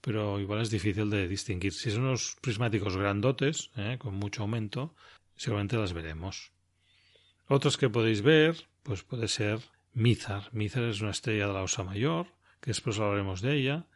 pero 0.00 0.38
igual 0.38 0.62
es 0.62 0.70
difícil 0.70 1.10
de 1.10 1.26
distinguir. 1.26 1.72
Si 1.72 1.90
son 1.90 2.04
unos 2.04 2.36
prismáticos 2.40 2.96
grandotes, 2.96 3.72
¿eh? 3.76 3.96
con 3.98 4.14
mucho 4.14 4.42
aumento, 4.42 4.94
seguramente 5.34 5.76
las 5.76 5.92
veremos. 5.92 6.52
Otras 7.48 7.76
que 7.76 7.90
podéis 7.90 8.22
ver, 8.22 8.68
pues 8.84 9.02
puede 9.02 9.26
ser 9.26 9.58
Mizar. 9.92 10.50
Mizar 10.52 10.84
es 10.84 11.00
una 11.00 11.10
estrella 11.10 11.48
de 11.48 11.52
la 11.52 11.64
Osa 11.64 11.82
Mayor, 11.82 12.28
que 12.60 12.70
después 12.70 13.00
hablaremos 13.00 13.42
de 13.42 13.56
ella, 13.56 13.86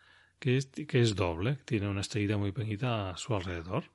que 0.40 0.56
es, 0.56 0.66
que 0.66 1.04
doble, 1.14 1.58
tiene 1.64 1.86
una 1.88 2.00
estrella 2.00 2.36
muy 2.36 2.50
pequeñita 2.50 3.10
a 3.10 3.16
su 3.16 3.32
alrededor. 3.32 3.92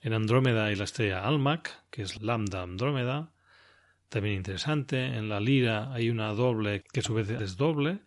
En 0.00 0.12
Andrómeda 0.12 0.66
hay 0.66 0.76
la 0.76 0.84
estrella 0.84 1.26
Almac, 1.26 1.84
que 1.90 2.02
es 2.02 2.22
Lambda 2.22 2.62
Andrómeda, 2.62 3.32
también 4.08 4.36
interesante. 4.36 5.04
En 5.04 5.28
la 5.28 5.40
Lira 5.40 5.92
hay 5.92 6.10
una 6.10 6.32
doble 6.32 6.84
que 6.92 7.00
a 7.00 7.02
su 7.02 7.14
vez 7.14 7.28
es 7.30 7.56
doble. 7.56 8.00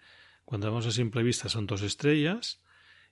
Cuando 0.46 0.68
vemos 0.68 0.86
a 0.86 0.92
simple 0.92 1.24
vista 1.24 1.50
son 1.50 1.68
dos 1.68 1.82
estrellas 1.82 2.62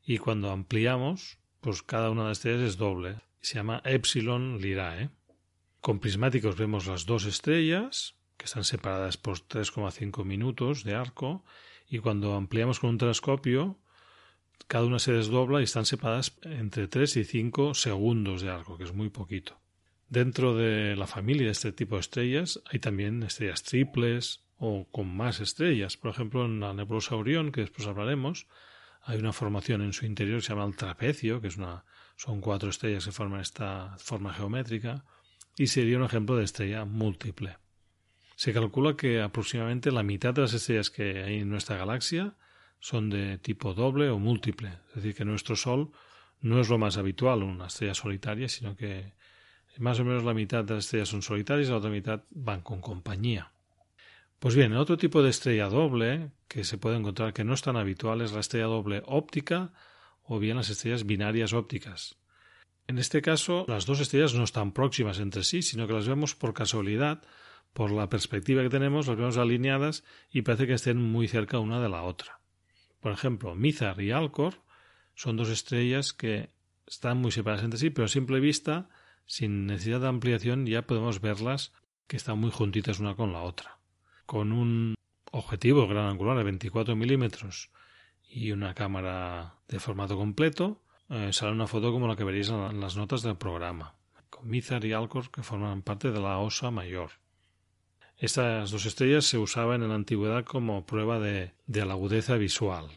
y 0.03 0.17
cuando 0.17 0.51
ampliamos, 0.51 1.37
pues 1.59 1.83
cada 1.83 2.09
una 2.09 2.23
de 2.23 2.29
las 2.29 2.37
estrellas 2.39 2.61
es 2.61 2.77
doble. 2.77 3.19
Se 3.41 3.55
llama 3.55 3.81
Epsilon 3.83 4.59
Lirae. 4.61 5.09
Con 5.81 5.99
prismáticos 5.99 6.57
vemos 6.57 6.87
las 6.87 7.05
dos 7.05 7.25
estrellas, 7.25 8.15
que 8.37 8.45
están 8.45 8.63
separadas 8.63 9.17
por 9.17 9.37
3,5 9.37 10.23
minutos 10.25 10.83
de 10.83 10.95
arco, 10.95 11.43
y 11.87 11.99
cuando 11.99 12.35
ampliamos 12.35 12.79
con 12.79 12.91
un 12.91 12.97
telescopio, 12.97 13.77
cada 14.67 14.85
una 14.85 14.99
se 14.99 15.13
desdobla 15.13 15.61
y 15.61 15.63
están 15.63 15.85
separadas 15.85 16.37
entre 16.41 16.87
3 16.87 17.17
y 17.17 17.23
5 17.23 17.73
segundos 17.73 18.41
de 18.41 18.49
arco, 18.49 18.77
que 18.77 18.83
es 18.83 18.93
muy 18.93 19.09
poquito. 19.09 19.59
Dentro 20.09 20.55
de 20.55 20.95
la 20.95 21.07
familia 21.07 21.45
de 21.45 21.51
este 21.51 21.71
tipo 21.71 21.95
de 21.95 22.01
estrellas 22.01 22.61
hay 22.65 22.79
también 22.79 23.23
estrellas 23.23 23.63
triples 23.63 24.41
o 24.57 24.87
con 24.89 25.15
más 25.15 25.39
estrellas. 25.39 25.97
Por 25.97 26.11
ejemplo, 26.11 26.45
en 26.45 26.59
la 26.59 26.73
nebulosa 26.73 27.15
Orión, 27.15 27.51
que 27.51 27.61
después 27.61 27.87
hablaremos, 27.87 28.47
hay 29.01 29.19
una 29.19 29.33
formación 29.33 29.81
en 29.81 29.93
su 29.93 30.05
interior 30.05 30.39
que 30.39 30.45
se 30.45 30.49
llama 30.49 30.65
el 30.65 30.75
trapecio, 30.75 31.41
que 31.41 31.47
es 31.47 31.57
una, 31.57 31.85
son 32.15 32.41
cuatro 32.41 32.69
estrellas 32.69 33.05
que 33.05 33.11
forman 33.11 33.41
esta 33.41 33.95
forma 33.99 34.33
geométrica, 34.33 35.05
y 35.57 35.67
sería 35.67 35.97
un 35.97 36.03
ejemplo 36.03 36.35
de 36.35 36.45
estrella 36.45 36.85
múltiple. 36.85 37.57
Se 38.35 38.53
calcula 38.53 38.95
que 38.95 39.21
aproximadamente 39.21 39.91
la 39.91 40.03
mitad 40.03 40.33
de 40.33 40.41
las 40.41 40.53
estrellas 40.53 40.89
que 40.89 41.23
hay 41.23 41.39
en 41.39 41.49
nuestra 41.49 41.77
galaxia 41.77 42.35
son 42.79 43.09
de 43.09 43.37
tipo 43.37 43.73
doble 43.73 44.09
o 44.09 44.19
múltiple. 44.19 44.69
Es 44.89 44.95
decir, 44.95 45.15
que 45.15 45.25
nuestro 45.25 45.55
Sol 45.55 45.91
no 46.41 46.59
es 46.59 46.69
lo 46.69 46.77
más 46.77 46.97
habitual, 46.97 47.43
una 47.43 47.67
estrella 47.67 47.93
solitaria, 47.93 48.47
sino 48.47 48.75
que 48.75 49.13
más 49.79 49.99
o 49.99 50.05
menos 50.05 50.23
la 50.23 50.33
mitad 50.33 50.63
de 50.63 50.75
las 50.75 50.85
estrellas 50.85 51.09
son 51.09 51.21
solitarias 51.21 51.67
y 51.67 51.71
la 51.71 51.77
otra 51.77 51.89
mitad 51.89 52.23
van 52.31 52.61
con 52.61 52.81
compañía. 52.81 53.51
Pues 54.39 54.55
bien, 54.55 54.73
otro 54.73 54.97
tipo 54.97 55.23
de 55.23 55.29
estrella 55.29 55.67
doble 55.67 56.31
que 56.47 56.63
se 56.63 56.77
puede 56.77 56.97
encontrar 56.97 57.33
que 57.33 57.43
no 57.43 57.53
es 57.53 57.61
tan 57.61 57.75
habitual 57.75 58.21
es 58.21 58.33
la 58.33 58.39
estrella 58.39 58.65
doble 58.65 59.01
óptica 59.05 59.73
o 60.23 60.39
bien 60.39 60.57
las 60.57 60.69
estrellas 60.69 61.05
binarias 61.05 61.53
ópticas. 61.53 62.17
En 62.87 62.99
este 62.99 63.21
caso, 63.21 63.65
las 63.67 63.85
dos 63.85 63.99
estrellas 63.99 64.33
no 64.33 64.43
están 64.43 64.71
próximas 64.71 65.19
entre 65.19 65.43
sí, 65.43 65.61
sino 65.61 65.87
que 65.87 65.93
las 65.93 66.07
vemos 66.07 66.35
por 66.35 66.53
casualidad, 66.53 67.21
por 67.73 67.91
la 67.91 68.09
perspectiva 68.09 68.63
que 68.63 68.69
tenemos, 68.69 69.07
las 69.07 69.17
vemos 69.17 69.37
alineadas 69.37 70.03
y 70.31 70.43
parece 70.43 70.67
que 70.67 70.73
estén 70.73 70.97
muy 70.97 71.27
cerca 71.27 71.59
una 71.59 71.81
de 71.81 71.89
la 71.89 72.03
otra. 72.03 72.39
Por 72.99 73.11
ejemplo, 73.11 73.55
Mizar 73.55 74.01
y 74.01 74.11
Alcor 74.11 74.61
son 75.15 75.37
dos 75.37 75.49
estrellas 75.49 76.13
que 76.13 76.51
están 76.85 77.17
muy 77.17 77.31
separadas 77.31 77.65
entre 77.65 77.79
sí, 77.79 77.89
pero 77.89 78.05
a 78.05 78.09
simple 78.09 78.39
vista, 78.39 78.89
sin 79.25 79.67
necesidad 79.67 80.01
de 80.01 80.07
ampliación, 80.07 80.65
ya 80.65 80.87
podemos 80.87 81.21
verlas 81.21 81.73
que 82.07 82.17
están 82.17 82.39
muy 82.39 82.51
juntitas 82.51 82.99
una 82.99 83.15
con 83.15 83.33
la 83.33 83.41
otra. 83.41 83.79
Con 84.25 84.51
un 84.51 84.95
objetivo 85.31 85.87
gran 85.87 86.05
angular 86.07 86.37
de 86.37 86.43
24 86.43 86.95
milímetros 86.95 87.71
y 88.27 88.51
una 88.51 88.73
cámara 88.73 89.55
de 89.67 89.79
formato 89.79 90.17
completo, 90.17 90.83
eh, 91.09 91.31
sale 91.31 91.51
una 91.51 91.67
foto 91.67 91.91
como 91.91 92.07
la 92.07 92.15
que 92.15 92.23
veréis 92.23 92.49
en 92.49 92.79
las 92.79 92.97
notas 92.97 93.21
del 93.21 93.37
programa, 93.37 93.95
con 94.29 94.47
Mizar 94.47 94.83
y 94.85 94.93
Alcor 94.93 95.31
que 95.31 95.43
forman 95.43 95.81
parte 95.81 96.11
de 96.11 96.19
la 96.19 96.39
Osa 96.39 96.71
Mayor. 96.71 97.11
Estas 98.17 98.71
dos 98.71 98.85
estrellas 98.85 99.25
se 99.25 99.37
usaban 99.37 99.83
en 99.83 99.89
la 99.89 99.95
antigüedad 99.95 100.43
como 100.43 100.85
prueba 100.85 101.19
de, 101.19 101.53
de 101.67 101.85
la 101.85 101.93
agudeza 101.93 102.35
visual. 102.35 102.87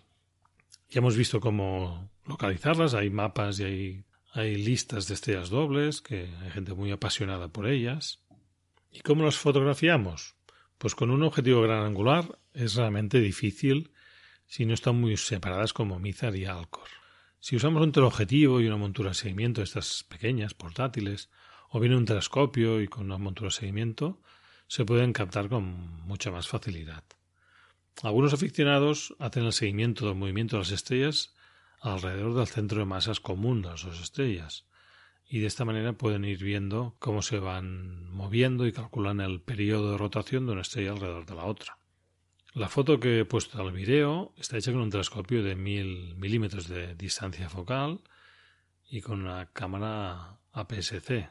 Ya 0.89 0.99
hemos 0.99 1.17
visto 1.17 1.41
cómo 1.41 2.11
localizarlas, 2.27 2.95
hay 2.95 3.11
mapas 3.11 3.61
y 3.61 3.65
hay, 3.65 4.05
hay 4.33 4.57
listas 4.57 5.09
de 5.09 5.15
estrellas 5.15 5.51
dobles, 5.51 6.01
que 6.01 6.31
hay 6.43 6.51
gente 6.51 6.73
muy 6.73 6.91
apasionada 6.91 7.49
por 7.49 7.69
ellas. 7.69 8.21
¿Y 8.91 9.01
cómo 9.01 9.25
las 9.25 9.37
fotografiamos? 9.37 10.37
Pues 10.79 10.95
con 10.95 11.11
un 11.11 11.23
objetivo 11.23 11.61
gran 11.61 11.85
angular 11.85 12.39
es 12.55 12.75
realmente 12.75 13.21
difícil 13.21 13.91
si 14.47 14.65
no 14.65 14.73
están 14.73 15.01
muy 15.01 15.17
separadas 15.17 15.73
como 15.73 15.99
Mizar 15.99 16.35
y 16.35 16.47
Alcor. 16.47 16.89
Si 17.39 17.57
usamos 17.57 17.83
un 17.83 17.93
teleobjetivo 17.93 18.61
y 18.61 18.67
una 18.67 18.77
montura 18.77 19.11
de 19.11 19.15
seguimiento, 19.15 19.63
estas 19.63 20.03
pequeñas, 20.05 20.55
portátiles, 20.55 21.31
o 21.69 21.79
bien 21.79 21.95
un 21.95 22.05
telescopio 22.05 22.81
y 22.81 22.89
con 22.89 23.05
una 23.05 23.19
montura 23.19 23.49
de 23.49 23.53
seguimiento, 23.55 24.21
se 24.71 24.85
pueden 24.85 25.13
captar 25.13 25.49
con 25.49 25.65
mucha 26.07 26.31
más 26.31 26.47
facilidad. 26.47 27.03
Algunos 28.05 28.33
aficionados 28.35 29.17
hacen 29.19 29.45
el 29.45 29.53
seguimiento 29.53 30.07
del 30.07 30.15
movimiento 30.15 30.55
de 30.55 30.61
las 30.61 30.71
estrellas 30.71 31.35
alrededor 31.81 32.35
del 32.37 32.47
centro 32.47 32.79
de 32.79 32.85
masas 32.85 33.19
común 33.19 33.63
de 33.63 33.71
las 33.71 33.83
dos 33.83 34.01
estrellas, 34.01 34.67
y 35.29 35.41
de 35.41 35.49
esta 35.49 35.65
manera 35.65 35.95
pueden 35.95 36.25
ir 36.25 36.45
viendo 36.45 36.95
cómo 37.01 37.21
se 37.21 37.41
van 37.41 38.09
moviendo 38.13 38.65
y 38.65 38.73
calculan 38.73 39.21
el 39.21 39.41
periodo 39.41 39.91
de 39.91 39.99
rotación 39.99 40.47
de 40.47 40.53
una 40.53 40.61
estrella 40.61 40.93
alrededor 40.93 41.27
de 41.27 41.35
la 41.35 41.47
otra. 41.47 41.77
La 42.55 42.69
foto 42.69 43.01
que 43.01 43.19
he 43.19 43.25
puesto 43.25 43.61
al 43.61 43.73
video 43.73 44.33
está 44.39 44.57
hecha 44.57 44.71
con 44.71 44.83
un 44.83 44.91
telescopio 44.91 45.43
de 45.43 45.57
1000 45.57 46.15
milímetros 46.15 46.69
de 46.69 46.95
distancia 46.95 47.49
focal 47.49 48.03
y 48.89 49.01
con 49.01 49.23
una 49.23 49.47
cámara 49.47 50.39
APS-C. 50.53 51.29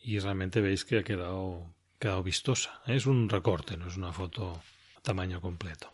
Y 0.00 0.20
realmente 0.20 0.60
veis 0.60 0.84
que 0.84 0.98
ha 0.98 1.02
quedado 1.02 1.74
quedado 1.98 2.22
vistosa. 2.22 2.82
Es 2.86 3.06
un 3.06 3.28
recorte, 3.28 3.76
no 3.76 3.88
es 3.88 3.96
una 3.96 4.12
foto 4.12 4.62
tamaño 5.02 5.40
completo. 5.40 5.92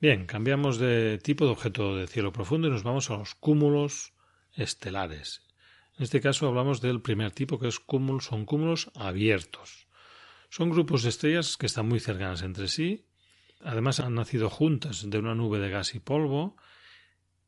Bien, 0.00 0.26
cambiamos 0.26 0.78
de 0.78 1.18
tipo 1.18 1.46
de 1.46 1.52
objeto 1.52 1.96
de 1.96 2.06
cielo 2.06 2.32
profundo 2.32 2.68
y 2.68 2.70
nos 2.70 2.82
vamos 2.82 3.10
a 3.10 3.16
los 3.16 3.34
cúmulos 3.34 4.12
estelares. 4.52 5.46
En 5.96 6.04
este 6.04 6.20
caso 6.20 6.46
hablamos 6.46 6.80
del 6.82 7.00
primer 7.00 7.32
tipo 7.32 7.58
que 7.58 7.68
es 7.68 7.80
cúmulos, 7.80 8.26
son 8.26 8.44
cúmulos 8.44 8.90
abiertos. 8.94 9.88
Son 10.50 10.70
grupos 10.70 11.02
de 11.02 11.08
estrellas 11.08 11.56
que 11.56 11.66
están 11.66 11.88
muy 11.88 12.00
cercanas 12.00 12.42
entre 12.42 12.68
sí. 12.68 13.06
Además 13.60 14.00
han 14.00 14.14
nacido 14.14 14.50
juntas 14.50 15.08
de 15.08 15.18
una 15.18 15.34
nube 15.34 15.58
de 15.58 15.70
gas 15.70 15.94
y 15.94 16.00
polvo 16.00 16.56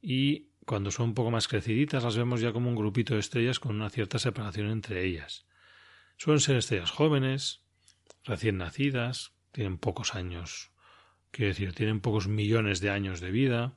y 0.00 0.48
cuando 0.64 0.90
son 0.90 1.10
un 1.10 1.14
poco 1.14 1.30
más 1.30 1.48
creciditas 1.48 2.02
las 2.02 2.16
vemos 2.16 2.40
ya 2.40 2.52
como 2.52 2.70
un 2.70 2.76
grupito 2.76 3.14
de 3.14 3.20
estrellas 3.20 3.60
con 3.60 3.76
una 3.76 3.90
cierta 3.90 4.18
separación 4.18 4.70
entre 4.70 5.04
ellas. 5.04 5.46
Suelen 6.18 6.40
ser 6.40 6.56
estrellas 6.56 6.90
jóvenes, 6.90 7.62
recién 8.24 8.58
nacidas, 8.58 9.34
tienen 9.52 9.78
pocos 9.78 10.16
años, 10.16 10.72
quiero 11.30 11.50
decir, 11.50 11.72
tienen 11.74 12.00
pocos 12.00 12.26
millones 12.26 12.80
de 12.80 12.90
años 12.90 13.20
de 13.20 13.30
vida, 13.30 13.76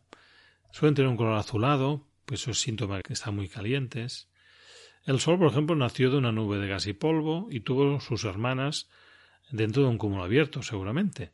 suelen 0.71 0.95
tener 0.95 1.09
un 1.09 1.17
color 1.17 1.37
azulado, 1.37 2.07
pues 2.25 2.41
eso 2.41 2.51
es 2.51 2.59
síntoma 2.59 2.97
de 2.97 3.03
que 3.03 3.13
están 3.13 3.35
muy 3.35 3.47
calientes. 3.47 4.27
El 5.05 5.19
Sol, 5.19 5.37
por 5.37 5.51
ejemplo, 5.51 5.75
nació 5.75 6.09
de 6.09 6.17
una 6.17 6.31
nube 6.31 6.57
de 6.57 6.67
gas 6.67 6.87
y 6.87 6.93
polvo 6.93 7.47
y 7.51 7.59
tuvo 7.59 7.99
sus 7.99 8.23
hermanas 8.23 8.89
dentro 9.51 9.83
de 9.83 9.89
un 9.89 9.99
cúmulo 9.99 10.23
abierto, 10.23 10.63
seguramente. 10.63 11.33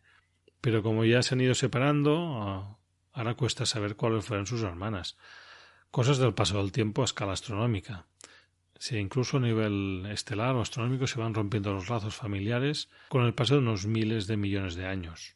Pero 0.60 0.84
como 0.84 1.06
ya 1.06 1.24
se 1.24 1.36
han 1.36 1.42
ido 1.42 1.56
separando, 1.56 2.42
ah, 2.42 2.78
ahora 3.14 3.36
cuesta 3.36 3.66
saber 3.66 3.96
cuáles 3.96 4.26
fueron 4.26 4.46
sus 4.46 4.62
hermanas. 4.62 5.18
Cosas 5.90 6.18
del 6.18 6.34
paso 6.34 6.58
del 6.58 6.74
tiempo 6.74 7.02
a 7.02 7.06
escala 7.06 7.32
astronómica. 7.32 8.08
Si 8.80 8.98
incluso 8.98 9.38
a 9.38 9.40
nivel 9.42 10.06
estelar 10.12 10.56
o 10.56 10.62
astronómico 10.62 11.08
se 11.08 11.20
van 11.20 11.34
rompiendo 11.34 11.74
los 11.74 11.90
lazos 11.90 12.16
familiares 12.16 12.90
con 13.10 13.26
el 13.26 13.34
paso 13.34 13.56
de 13.56 13.62
unos 13.62 13.86
miles 13.86 14.28
de 14.28 14.38
millones 14.38 14.76
de 14.76 14.86
años. 14.86 15.36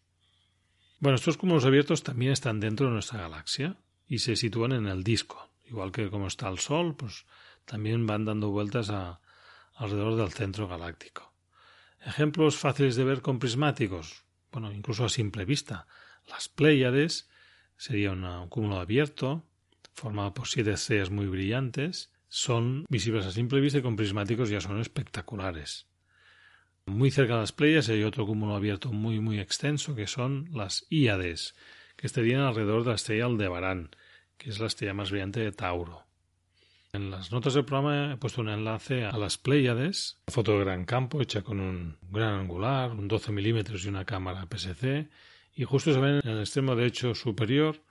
Bueno, 0.99 1.15
estos 1.15 1.37
cúmulos 1.37 1.65
abiertos 1.65 2.03
también 2.03 2.31
están 2.31 2.59
dentro 2.59 2.87
de 2.87 2.93
nuestra 2.93 3.21
galaxia 3.21 3.77
y 4.07 4.19
se 4.19 4.35
sitúan 4.35 4.71
en 4.73 4.87
el 4.87 5.03
disco. 5.03 5.49
igual 5.65 5.91
que 5.91 6.09
como 6.09 6.27
está 6.27 6.49
el 6.49 6.59
Sol, 6.59 6.95
pues 6.95 7.25
también 7.65 8.05
van 8.05 8.25
dando 8.25 8.49
vueltas 8.49 8.89
a, 8.89 9.21
alrededor 9.73 10.15
del 10.15 10.31
centro 10.31 10.67
galáctico. 10.67 11.33
Ejemplos 12.01 12.57
fáciles 12.57 12.95
de 12.95 13.03
ver 13.03 13.21
con 13.21 13.39
prismáticos, 13.39 14.25
bueno, 14.51 14.71
incluso 14.71 15.05
a 15.05 15.09
simple 15.09 15.45
vista. 15.45 15.87
Las 16.27 16.49
Pléyades 16.49 17.29
sería 17.77 18.11
un 18.11 18.49
cúmulo 18.49 18.79
abierto, 18.79 19.43
formado 19.93 20.33
por 20.33 20.47
siete 20.47 20.71
estrellas 20.73 21.09
muy 21.09 21.27
brillantes, 21.27 22.10
son 22.33 22.85
visibles 22.87 23.25
a 23.25 23.31
simple 23.31 23.59
vista 23.59 23.79
y 23.79 23.81
con 23.81 23.97
prismáticos 23.97 24.49
ya 24.49 24.61
son 24.61 24.79
espectaculares. 24.79 25.87
Muy 26.85 27.11
cerca 27.11 27.33
de 27.33 27.41
las 27.41 27.51
Pléyades 27.51 27.89
hay 27.89 28.03
otro 28.03 28.25
cúmulo 28.25 28.55
abierto 28.55 28.93
muy 28.93 29.19
muy 29.19 29.37
extenso 29.37 29.95
que 29.95 30.07
son 30.07 30.47
las 30.53 30.85
Íades, 30.89 31.55
que 31.97 32.07
estarían 32.07 32.39
alrededor 32.39 32.83
de 32.83 32.89
la 32.91 32.95
estrella 32.95 33.25
Aldebarán, 33.25 33.89
que 34.37 34.49
es 34.49 34.59
la 34.61 34.67
estrella 34.67 34.93
más 34.93 35.11
brillante 35.11 35.41
de 35.41 35.51
Tauro. 35.51 36.05
En 36.93 37.11
las 37.11 37.33
notas 37.33 37.53
del 37.53 37.65
programa 37.65 38.13
he 38.13 38.17
puesto 38.17 38.39
un 38.39 38.47
enlace 38.47 39.03
a 39.03 39.17
las 39.17 39.37
Pléyades, 39.37 40.21
foto 40.29 40.53
de 40.53 40.63
gran 40.63 40.85
campo 40.85 41.21
hecha 41.21 41.41
con 41.41 41.59
un 41.59 41.97
gran 42.09 42.35
angular, 42.35 42.91
un 42.91 43.09
12 43.09 43.33
milímetros 43.33 43.83
y 43.83 43.89
una 43.89 44.05
cámara 44.05 44.47
PSC, 44.49 45.09
y 45.53 45.65
justo 45.65 45.93
se 45.93 45.99
ve 45.99 46.21
en 46.23 46.29
el 46.29 46.39
extremo 46.39 46.77
derecho 46.77 47.13
superior, 47.13 47.83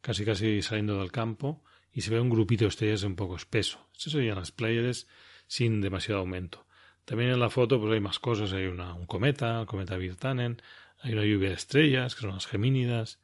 casi 0.00 0.24
casi 0.24 0.62
saliendo 0.62 1.00
del 1.00 1.10
campo, 1.10 1.64
y 1.92 2.02
se 2.02 2.10
ve 2.10 2.20
un 2.20 2.30
grupito 2.30 2.64
de 2.64 2.68
estrellas 2.68 3.02
un 3.02 3.16
poco 3.16 3.36
espeso. 3.36 3.88
Estas 3.92 4.12
serían 4.12 4.36
las 4.36 4.52
Pléyades 4.52 5.08
sin 5.46 5.80
demasiado 5.80 6.20
aumento. 6.20 6.66
También 7.04 7.30
en 7.30 7.40
la 7.40 7.50
foto 7.50 7.80
pues 7.80 7.92
hay 7.92 8.00
más 8.00 8.18
cosas, 8.18 8.52
hay 8.52 8.66
una, 8.66 8.94
un 8.94 9.06
cometa, 9.06 9.60
el 9.60 9.66
cometa 9.66 9.96
Virtanen, 9.96 10.60
hay 11.00 11.14
una 11.14 11.24
lluvia 11.24 11.48
de 11.48 11.54
estrellas, 11.54 12.14
que 12.14 12.22
son 12.22 12.30
las 12.30 12.46
Gemínidas, 12.46 13.20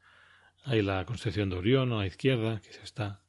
hay 0.63 0.81
la 0.81 1.05
constelación 1.05 1.49
de 1.49 1.57
Orión 1.57 1.93
a 1.93 1.97
la 1.97 2.07
izquierda, 2.07 2.61
que 2.61 2.71
está 2.83 3.21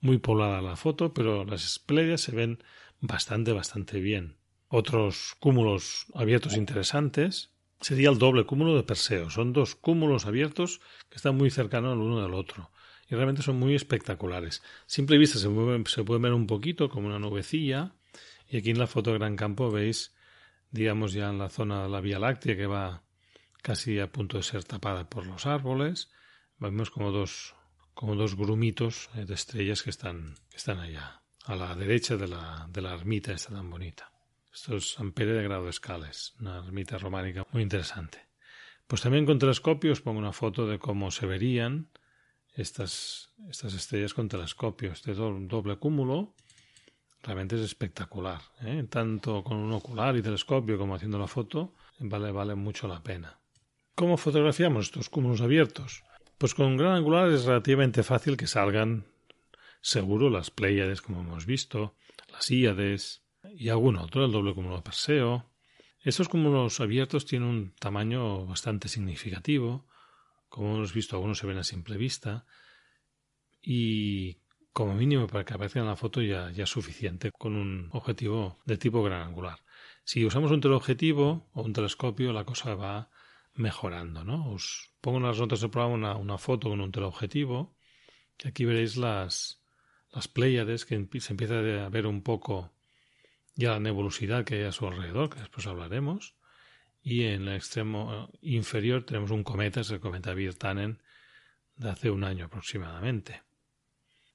muy 0.00 0.18
poblada 0.18 0.60
la 0.60 0.76
foto, 0.76 1.14
pero 1.14 1.44
las 1.44 1.78
Pleiades 1.78 2.20
se 2.20 2.32
ven 2.32 2.62
bastante, 3.00 3.52
bastante 3.52 4.00
bien. 4.00 4.36
Otros 4.68 5.34
cúmulos 5.38 6.06
abiertos 6.14 6.56
interesantes 6.56 7.50
sería 7.80 8.10
el 8.10 8.18
doble 8.18 8.44
cúmulo 8.44 8.76
de 8.76 8.82
Perseo. 8.82 9.30
Son 9.30 9.52
dos 9.52 9.76
cúmulos 9.76 10.26
abiertos 10.26 10.80
que 11.08 11.16
están 11.16 11.36
muy 11.36 11.50
cercanos 11.50 11.94
el 11.94 12.00
uno 12.00 12.22
del 12.22 12.34
otro 12.34 12.71
y 13.12 13.14
realmente 13.14 13.42
son 13.42 13.58
muy 13.58 13.74
espectaculares. 13.74 14.62
Simple 14.86 15.18
vista 15.18 15.38
se, 15.38 15.50
pueden, 15.50 15.86
se 15.86 16.02
pueden 16.02 16.22
ver 16.22 16.32
un 16.32 16.46
poquito 16.46 16.88
como 16.88 17.08
una 17.08 17.18
nubecilla 17.18 17.92
y 18.48 18.56
aquí 18.56 18.70
en 18.70 18.78
la 18.78 18.86
foto 18.86 19.12
de 19.12 19.18
gran 19.18 19.36
campo 19.36 19.70
veis, 19.70 20.14
digamos 20.70 21.12
ya 21.12 21.28
en 21.28 21.38
la 21.38 21.50
zona 21.50 21.82
de 21.82 21.90
la 21.90 22.00
Vía 22.00 22.18
Láctea 22.18 22.56
que 22.56 22.66
va 22.66 23.02
casi 23.60 23.98
a 23.98 24.10
punto 24.10 24.38
de 24.38 24.42
ser 24.42 24.64
tapada 24.64 25.10
por 25.10 25.26
los 25.26 25.44
árboles, 25.44 26.10
vemos 26.58 26.90
como 26.90 27.12
dos 27.12 27.54
como 27.92 28.16
dos 28.16 28.34
grumitos 28.34 29.10
eh, 29.14 29.26
de 29.26 29.34
estrellas 29.34 29.82
que 29.82 29.90
están, 29.90 30.34
están 30.54 30.80
allá, 30.80 31.20
a 31.44 31.54
la 31.54 31.74
derecha 31.74 32.16
de 32.16 32.28
la, 32.28 32.66
de 32.70 32.80
la 32.80 32.94
ermita 32.94 33.32
esta 33.32 33.52
tan 33.52 33.68
bonita. 33.68 34.10
Esto 34.50 34.76
es 34.76 34.92
San 34.92 35.12
Pere 35.12 35.34
de 35.34 35.42
Grado 35.42 35.68
Escales, 35.68 36.34
una 36.40 36.56
ermita 36.56 36.96
románica 36.96 37.46
muy 37.52 37.62
interesante. 37.62 38.26
Pues 38.86 39.02
también 39.02 39.26
con 39.26 39.38
telescopio 39.38 39.92
os 39.92 40.00
pongo 40.00 40.18
una 40.18 40.32
foto 40.32 40.66
de 40.66 40.78
cómo 40.78 41.10
se 41.10 41.26
verían 41.26 41.90
estas, 42.54 43.30
estas 43.48 43.74
estrellas 43.74 44.14
con 44.14 44.28
telescopio. 44.28 44.92
Este 44.92 45.14
doble 45.14 45.76
cúmulo 45.76 46.34
realmente 47.22 47.56
es 47.56 47.62
espectacular. 47.62 48.40
¿eh? 48.62 48.84
Tanto 48.88 49.42
con 49.42 49.56
un 49.56 49.72
ocular 49.72 50.16
y 50.16 50.22
telescopio 50.22 50.78
como 50.78 50.94
haciendo 50.94 51.18
la 51.18 51.28
foto, 51.28 51.74
vale, 51.98 52.32
vale 52.32 52.54
mucho 52.54 52.88
la 52.88 53.02
pena. 53.02 53.38
¿Cómo 53.94 54.16
fotografiamos 54.16 54.86
estos 54.86 55.08
cúmulos 55.08 55.40
abiertos? 55.40 56.02
Pues 56.38 56.54
con 56.54 56.76
gran 56.76 56.92
angular 56.92 57.30
es 57.30 57.44
relativamente 57.44 58.02
fácil 58.02 58.36
que 58.36 58.46
salgan 58.46 59.04
seguro 59.80 60.30
las 60.30 60.50
Pléyades, 60.50 61.02
como 61.02 61.20
hemos 61.20 61.46
visto, 61.46 61.94
las 62.32 62.50
Íades 62.50 63.22
y 63.56 63.68
algún 63.68 63.96
otro, 63.96 64.24
el 64.24 64.32
doble 64.32 64.54
cúmulo 64.54 64.76
de 64.76 64.82
Perseo. 64.82 65.50
Estos 66.00 66.28
cúmulos 66.28 66.80
abiertos 66.80 67.26
tienen 67.26 67.48
un 67.48 67.74
tamaño 67.78 68.46
bastante 68.46 68.88
significativo, 68.88 69.86
como 70.52 70.76
hemos 70.76 70.92
visto, 70.92 71.16
algunos 71.16 71.38
se 71.38 71.46
ven 71.46 71.56
a 71.56 71.64
simple 71.64 71.96
vista, 71.96 72.44
y 73.62 74.36
como 74.70 74.92
mínimo 74.94 75.26
para 75.26 75.46
que 75.46 75.54
aparezca 75.54 75.80
en 75.80 75.86
la 75.86 75.96
foto 75.96 76.20
ya, 76.20 76.50
ya 76.50 76.64
es 76.64 76.70
suficiente 76.70 77.32
con 77.32 77.56
un 77.56 77.88
objetivo 77.92 78.60
de 78.66 78.76
tipo 78.76 79.02
gran 79.02 79.22
angular. 79.22 79.60
Si 80.04 80.26
usamos 80.26 80.50
un 80.50 80.60
teleobjetivo 80.60 81.48
o 81.54 81.62
un 81.62 81.72
telescopio, 81.72 82.34
la 82.34 82.44
cosa 82.44 82.74
va 82.74 83.08
mejorando, 83.54 84.24
¿no? 84.24 84.52
Os 84.52 84.92
pongo 85.00 85.16
en 85.18 85.24
las 85.24 85.38
notas 85.38 85.62
del 85.62 85.70
programa 85.70 85.94
una, 85.94 86.16
una 86.16 86.36
foto 86.36 86.68
con 86.68 86.82
un 86.82 86.92
teleobjetivo, 86.92 87.74
que 88.36 88.48
aquí 88.48 88.66
veréis 88.66 88.98
las, 88.98 89.62
las 90.10 90.28
Pléyades, 90.28 90.84
que 90.84 91.08
se 91.18 91.32
empieza 91.32 91.60
a 91.60 91.88
ver 91.88 92.06
un 92.06 92.22
poco 92.22 92.74
ya 93.54 93.70
la 93.70 93.80
nebulosidad 93.80 94.44
que 94.44 94.56
hay 94.56 94.64
a 94.64 94.72
su 94.72 94.86
alrededor, 94.86 95.30
que 95.30 95.40
después 95.40 95.66
hablaremos, 95.66 96.34
y 97.02 97.24
en 97.24 97.48
el 97.48 97.56
extremo 97.56 98.30
eh, 98.32 98.38
inferior 98.42 99.04
tenemos 99.04 99.30
un 99.30 99.42
cometa, 99.42 99.80
es 99.80 99.90
el 99.90 100.00
cometa 100.00 100.34
Virtanen, 100.34 101.02
de 101.76 101.90
hace 101.90 102.10
un 102.10 102.24
año 102.24 102.46
aproximadamente. 102.46 103.42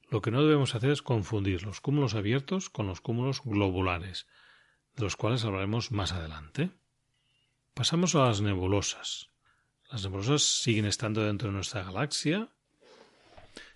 Lo 0.10 0.22
que 0.22 0.32
no 0.32 0.44
debemos 0.44 0.76
hacer 0.76 0.92
es 0.92 1.02
confundir 1.02 1.64
los 1.64 1.82
cúmulos 1.82 2.16
abiertos 2.16 2.70
con 2.70 2.88
los 2.88 3.02
cúmulos 3.02 3.42
globulares, 3.44 4.28
de 4.96 5.04
los 5.04 5.16
cuales 5.16 5.44
hablaremos 5.44 5.92
más 5.92 6.12
adelante. 6.12 6.72
Pasamos 7.74 8.16
a 8.16 8.26
las 8.26 8.42
nebulosas. 8.42 9.30
Las 9.92 10.04
nebulosas 10.04 10.44
siguen 10.44 10.86
estando 10.86 11.24
dentro 11.24 11.50
de 11.50 11.56
nuestra 11.56 11.84
galaxia 11.84 12.50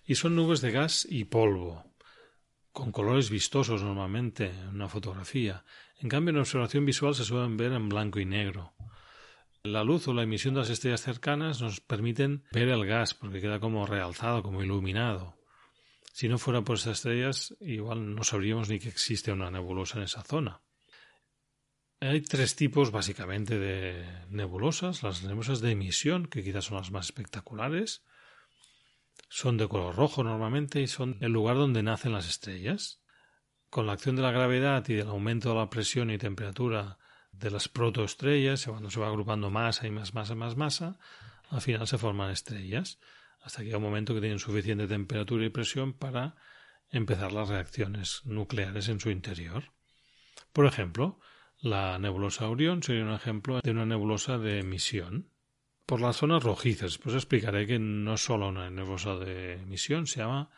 y 0.05 0.15
son 0.15 0.35
nubes 0.35 0.61
de 0.61 0.71
gas 0.71 1.05
y 1.09 1.25
polvo, 1.25 1.85
con 2.71 2.91
colores 2.91 3.29
vistosos 3.29 3.83
normalmente 3.83 4.47
en 4.47 4.69
una 4.69 4.87
fotografía. 4.87 5.63
En 6.01 6.09
cambio, 6.09 6.31
en 6.31 6.39
observación 6.39 6.83
visual 6.83 7.13
se 7.13 7.23
suelen 7.23 7.57
ver 7.57 7.73
en 7.73 7.87
blanco 7.87 8.19
y 8.19 8.25
negro. 8.25 8.73
La 9.61 9.83
luz 9.83 10.07
o 10.07 10.13
la 10.15 10.23
emisión 10.23 10.55
de 10.55 10.61
las 10.61 10.71
estrellas 10.71 11.01
cercanas 11.01 11.61
nos 11.61 11.79
permiten 11.79 12.43
ver 12.51 12.69
el 12.69 12.87
gas 12.87 13.13
porque 13.13 13.39
queda 13.39 13.59
como 13.59 13.85
realzado, 13.85 14.41
como 14.41 14.63
iluminado. 14.63 15.37
Si 16.11 16.27
no 16.27 16.39
fuera 16.39 16.63
por 16.63 16.77
esas 16.77 16.97
estrellas, 16.97 17.55
igual 17.61 18.15
no 18.15 18.23
sabríamos 18.23 18.67
ni 18.67 18.79
que 18.79 18.89
existe 18.89 19.31
una 19.31 19.51
nebulosa 19.51 19.99
en 19.99 20.05
esa 20.05 20.23
zona. 20.23 20.61
Hay 21.99 22.21
tres 22.21 22.55
tipos 22.55 22.89
básicamente 22.89 23.59
de 23.59 24.25
nebulosas. 24.29 25.03
Las 25.03 25.21
nebulosas 25.21 25.61
de 25.61 25.69
emisión, 25.69 26.25
que 26.25 26.43
quizás 26.43 26.65
son 26.65 26.77
las 26.77 26.89
más 26.89 27.05
espectaculares, 27.05 28.03
son 29.29 29.57
de 29.57 29.67
color 29.67 29.95
rojo 29.95 30.23
normalmente 30.23 30.81
y 30.81 30.87
son 30.87 31.17
el 31.21 31.31
lugar 31.31 31.57
donde 31.57 31.83
nacen 31.83 32.11
las 32.11 32.27
estrellas. 32.27 33.00
Con 33.71 33.87
la 33.87 33.93
acción 33.93 34.17
de 34.17 34.21
la 34.21 34.31
gravedad 34.31 34.83
y 34.89 34.95
del 34.95 35.07
aumento 35.07 35.47
de 35.47 35.55
la 35.55 35.69
presión 35.69 36.11
y 36.11 36.17
temperatura 36.17 36.97
de 37.31 37.49
las 37.49 37.69
protoestrellas, 37.69 38.65
cuando 38.65 38.91
se 38.91 38.99
va 38.99 39.07
agrupando 39.07 39.49
masa 39.49 39.87
y 39.87 39.91
más 39.91 40.13
masa, 40.13 40.35
más 40.35 40.57
masa, 40.57 40.99
al 41.49 41.61
final 41.61 41.87
se 41.87 41.97
forman 41.97 42.31
estrellas, 42.31 42.99
hasta 43.39 43.59
que 43.59 43.67
llega 43.67 43.77
un 43.77 43.83
momento 43.85 44.13
que 44.13 44.19
tienen 44.19 44.39
suficiente 44.39 44.89
temperatura 44.89 45.45
y 45.45 45.49
presión 45.49 45.93
para 45.93 46.35
empezar 46.89 47.31
las 47.31 47.47
reacciones 47.47 48.23
nucleares 48.25 48.89
en 48.89 48.99
su 48.99 49.09
interior. 49.09 49.71
Por 50.51 50.65
ejemplo, 50.65 51.21
la 51.61 51.97
nebulosa 51.97 52.49
Orión 52.49 52.83
sería 52.83 53.05
un 53.05 53.13
ejemplo 53.13 53.61
de 53.61 53.71
una 53.71 53.85
nebulosa 53.85 54.37
de 54.37 54.59
emisión. 54.59 55.29
Por 55.85 56.01
las 56.01 56.17
zonas 56.17 56.43
rojizas, 56.43 56.97
pues 56.97 57.15
explicaré 57.15 57.65
que 57.67 57.79
no 57.79 58.15
es 58.15 58.21
solo 58.21 58.49
una 58.49 58.69
nebulosa 58.69 59.15
de 59.15 59.61
emisión, 59.61 60.07
se 60.07 60.19
llama 60.19 60.49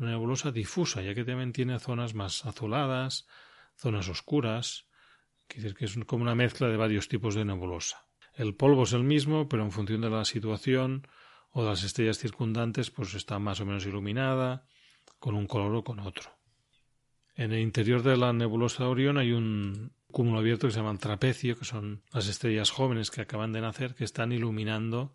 una 0.00 0.10
nebulosa 0.10 0.50
difusa, 0.50 1.02
ya 1.02 1.14
que 1.14 1.24
también 1.24 1.52
tiene 1.52 1.78
zonas 1.78 2.14
más 2.14 2.44
azuladas, 2.46 3.26
zonas 3.76 4.08
oscuras, 4.08 4.86
que 5.46 5.60
es 5.78 5.98
como 6.06 6.22
una 6.22 6.34
mezcla 6.34 6.68
de 6.68 6.76
varios 6.76 7.08
tipos 7.08 7.34
de 7.34 7.44
nebulosa. 7.44 8.06
El 8.34 8.54
polvo 8.54 8.84
es 8.84 8.92
el 8.92 9.04
mismo, 9.04 9.48
pero 9.48 9.64
en 9.64 9.72
función 9.72 10.00
de 10.00 10.10
la 10.10 10.24
situación 10.24 11.06
o 11.50 11.62
de 11.62 11.70
las 11.70 11.82
estrellas 11.82 12.18
circundantes, 12.18 12.90
pues 12.90 13.14
está 13.14 13.38
más 13.38 13.60
o 13.60 13.66
menos 13.66 13.84
iluminada, 13.86 14.64
con 15.18 15.34
un 15.34 15.46
color 15.46 15.74
o 15.74 15.84
con 15.84 16.00
otro. 16.00 16.30
En 17.34 17.52
el 17.52 17.60
interior 17.60 18.02
de 18.02 18.16
la 18.16 18.32
nebulosa 18.32 18.84
de 18.84 18.90
Orión 18.90 19.18
hay 19.18 19.32
un 19.32 19.92
cúmulo 20.10 20.38
abierto 20.38 20.66
que 20.66 20.72
se 20.72 20.78
llama 20.78 20.92
el 20.92 20.98
trapecio, 20.98 21.58
que 21.58 21.64
son 21.64 22.02
las 22.12 22.28
estrellas 22.28 22.70
jóvenes 22.70 23.10
que 23.10 23.20
acaban 23.20 23.52
de 23.52 23.60
nacer 23.60 23.94
que 23.94 24.04
están 24.04 24.32
iluminando 24.32 25.14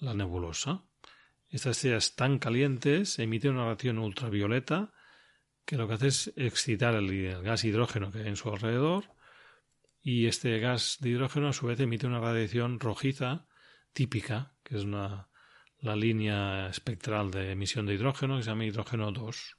la 0.00 0.14
nebulosa. 0.14 0.84
Estas 1.52 1.76
estrellas 1.76 2.16
tan 2.16 2.38
calientes 2.38 3.18
emiten 3.18 3.52
una 3.52 3.66
radiación 3.66 3.98
ultravioleta 3.98 4.90
que 5.66 5.76
lo 5.76 5.86
que 5.86 5.94
hace 5.94 6.08
es 6.08 6.32
excitar 6.36 6.94
el, 6.94 7.42
gas 7.42 7.64
hidrógeno 7.64 8.10
que 8.10 8.20
hay 8.20 8.28
en 8.28 8.36
su 8.36 8.48
alrededor 8.48 9.04
y 10.00 10.28
este 10.28 10.58
gas 10.60 10.96
de 11.00 11.10
hidrógeno 11.10 11.48
a 11.48 11.52
su 11.52 11.66
vez 11.66 11.78
emite 11.78 12.06
una 12.06 12.20
radiación 12.20 12.80
rojiza 12.80 13.46
típica, 13.92 14.54
que 14.64 14.76
es 14.76 14.84
una, 14.84 15.28
la 15.78 15.94
línea 15.94 16.68
espectral 16.68 17.30
de 17.30 17.52
emisión 17.52 17.84
de 17.84 17.94
hidrógeno 17.94 18.38
que 18.38 18.44
se 18.44 18.48
llama 18.48 18.64
hidrógeno 18.64 19.12
2. 19.12 19.56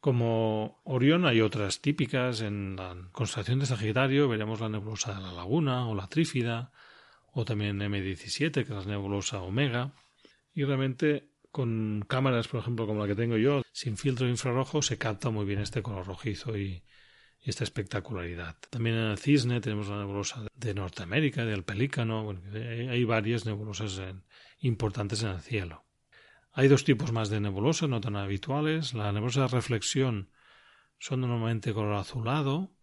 Como 0.00 0.80
Orión 0.84 1.26
hay 1.26 1.42
otras 1.42 1.82
típicas 1.82 2.40
en 2.40 2.76
la 2.76 2.96
constelación 3.12 3.58
de 3.58 3.66
Sagitario, 3.66 4.26
veremos 4.26 4.58
la 4.58 4.70
nebulosa 4.70 5.12
de 5.12 5.20
la 5.20 5.32
Laguna 5.32 5.86
o 5.86 5.94
la 5.94 6.08
Trífida, 6.08 6.72
o 7.30 7.44
también 7.44 7.78
M17, 7.78 8.52
que 8.52 8.60
es 8.60 8.70
la 8.70 8.84
nebulosa 8.86 9.42
Omega, 9.42 9.92
y 10.54 10.64
realmente 10.64 11.30
con 11.50 12.04
cámaras, 12.06 12.48
por 12.48 12.60
ejemplo, 12.60 12.86
como 12.86 13.00
la 13.00 13.08
que 13.08 13.16
tengo 13.16 13.36
yo, 13.36 13.62
sin 13.72 13.96
filtro 13.96 14.28
infrarrojo, 14.28 14.82
se 14.82 14.98
capta 14.98 15.30
muy 15.30 15.44
bien 15.44 15.60
este 15.60 15.82
color 15.82 16.06
rojizo 16.06 16.56
y, 16.56 16.84
esta 17.42 17.64
espectacularidad. 17.64 18.56
También 18.68 18.96
en 18.96 19.10
el 19.12 19.18
cisne 19.18 19.62
tenemos 19.62 19.88
la 19.88 19.98
nebulosa 19.98 20.46
de 20.54 20.74
Norteamérica, 20.74 21.44
del 21.46 21.64
pelícano, 21.64 22.22
bueno, 22.22 22.42
hay 22.52 23.02
varias 23.04 23.46
nebulosas 23.46 23.98
importantes 24.58 25.22
en 25.22 25.30
el 25.30 25.40
cielo. 25.40 25.86
Hay 26.52 26.68
dos 26.68 26.84
tipos 26.84 27.12
más 27.12 27.30
de 27.30 27.40
nebulosas, 27.40 27.88
no 27.88 28.00
tan 28.00 28.16
habituales. 28.16 28.92
La 28.92 29.12
nebulosa 29.12 29.42
de 29.42 29.48
reflexión 29.48 30.30
son 30.98 31.22
normalmente 31.22 31.72
color 31.72 31.94
azulado, 31.94 32.74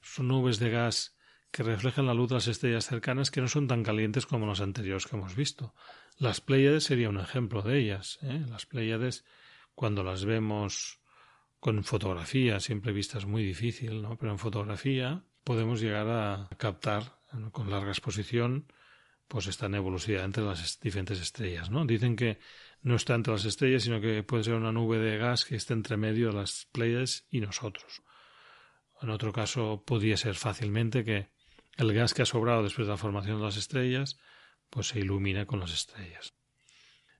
son 0.00 0.28
nubes 0.28 0.58
de 0.58 0.70
gas 0.70 1.16
que 1.50 1.62
reflejan 1.62 2.06
la 2.06 2.14
luz 2.14 2.28
de 2.28 2.36
las 2.36 2.48
estrellas 2.48 2.86
cercanas 2.86 3.30
que 3.30 3.40
no 3.40 3.48
son 3.48 3.66
tan 3.66 3.82
calientes 3.82 4.26
como 4.26 4.46
las 4.46 4.60
anteriores 4.60 5.06
que 5.06 5.16
hemos 5.16 5.34
visto. 5.34 5.74
Las 6.18 6.40
Pléyades 6.40 6.84
sería 6.84 7.10
un 7.10 7.20
ejemplo 7.20 7.62
de 7.62 7.78
ellas. 7.78 8.18
¿eh? 8.22 8.44
Las 8.48 8.64
Pléyades, 8.64 9.24
cuando 9.74 10.02
las 10.02 10.24
vemos 10.24 11.00
con 11.60 11.84
fotografía, 11.84 12.58
siempre 12.60 12.92
vista 12.92 13.18
es 13.18 13.26
muy 13.26 13.42
difícil, 13.42 14.00
¿no? 14.00 14.16
pero 14.16 14.32
en 14.32 14.38
fotografía 14.38 15.24
podemos 15.44 15.80
llegar 15.80 16.08
a 16.08 16.48
captar 16.56 17.20
con 17.52 17.70
larga 17.70 17.90
exposición 17.90 18.72
pues 19.28 19.46
esta 19.48 19.68
nebulosidad 19.68 20.24
entre 20.24 20.44
las 20.44 20.80
diferentes 20.80 21.20
estrellas. 21.20 21.70
¿no? 21.70 21.84
Dicen 21.84 22.16
que 22.16 22.38
no 22.82 22.94
está 22.94 23.14
entre 23.14 23.34
las 23.34 23.44
estrellas, 23.44 23.82
sino 23.82 24.00
que 24.00 24.22
puede 24.22 24.44
ser 24.44 24.54
una 24.54 24.72
nube 24.72 24.98
de 24.98 25.18
gas 25.18 25.44
que 25.44 25.56
esté 25.56 25.74
entre 25.74 25.96
medio 25.96 26.28
de 26.28 26.34
las 26.34 26.66
Pléyades 26.72 27.26
y 27.30 27.40
nosotros. 27.40 28.02
En 29.02 29.10
otro 29.10 29.32
caso, 29.32 29.82
podría 29.84 30.16
ser 30.16 30.36
fácilmente 30.36 31.04
que 31.04 31.28
el 31.76 31.92
gas 31.92 32.14
que 32.14 32.22
ha 32.22 32.26
sobrado 32.26 32.62
después 32.62 32.86
de 32.86 32.92
la 32.92 32.96
formación 32.96 33.38
de 33.38 33.44
las 33.44 33.56
estrellas 33.58 34.18
pues 34.70 34.88
se 34.88 35.00
ilumina 35.00 35.46
con 35.46 35.60
las 35.60 35.72
estrellas. 35.72 36.34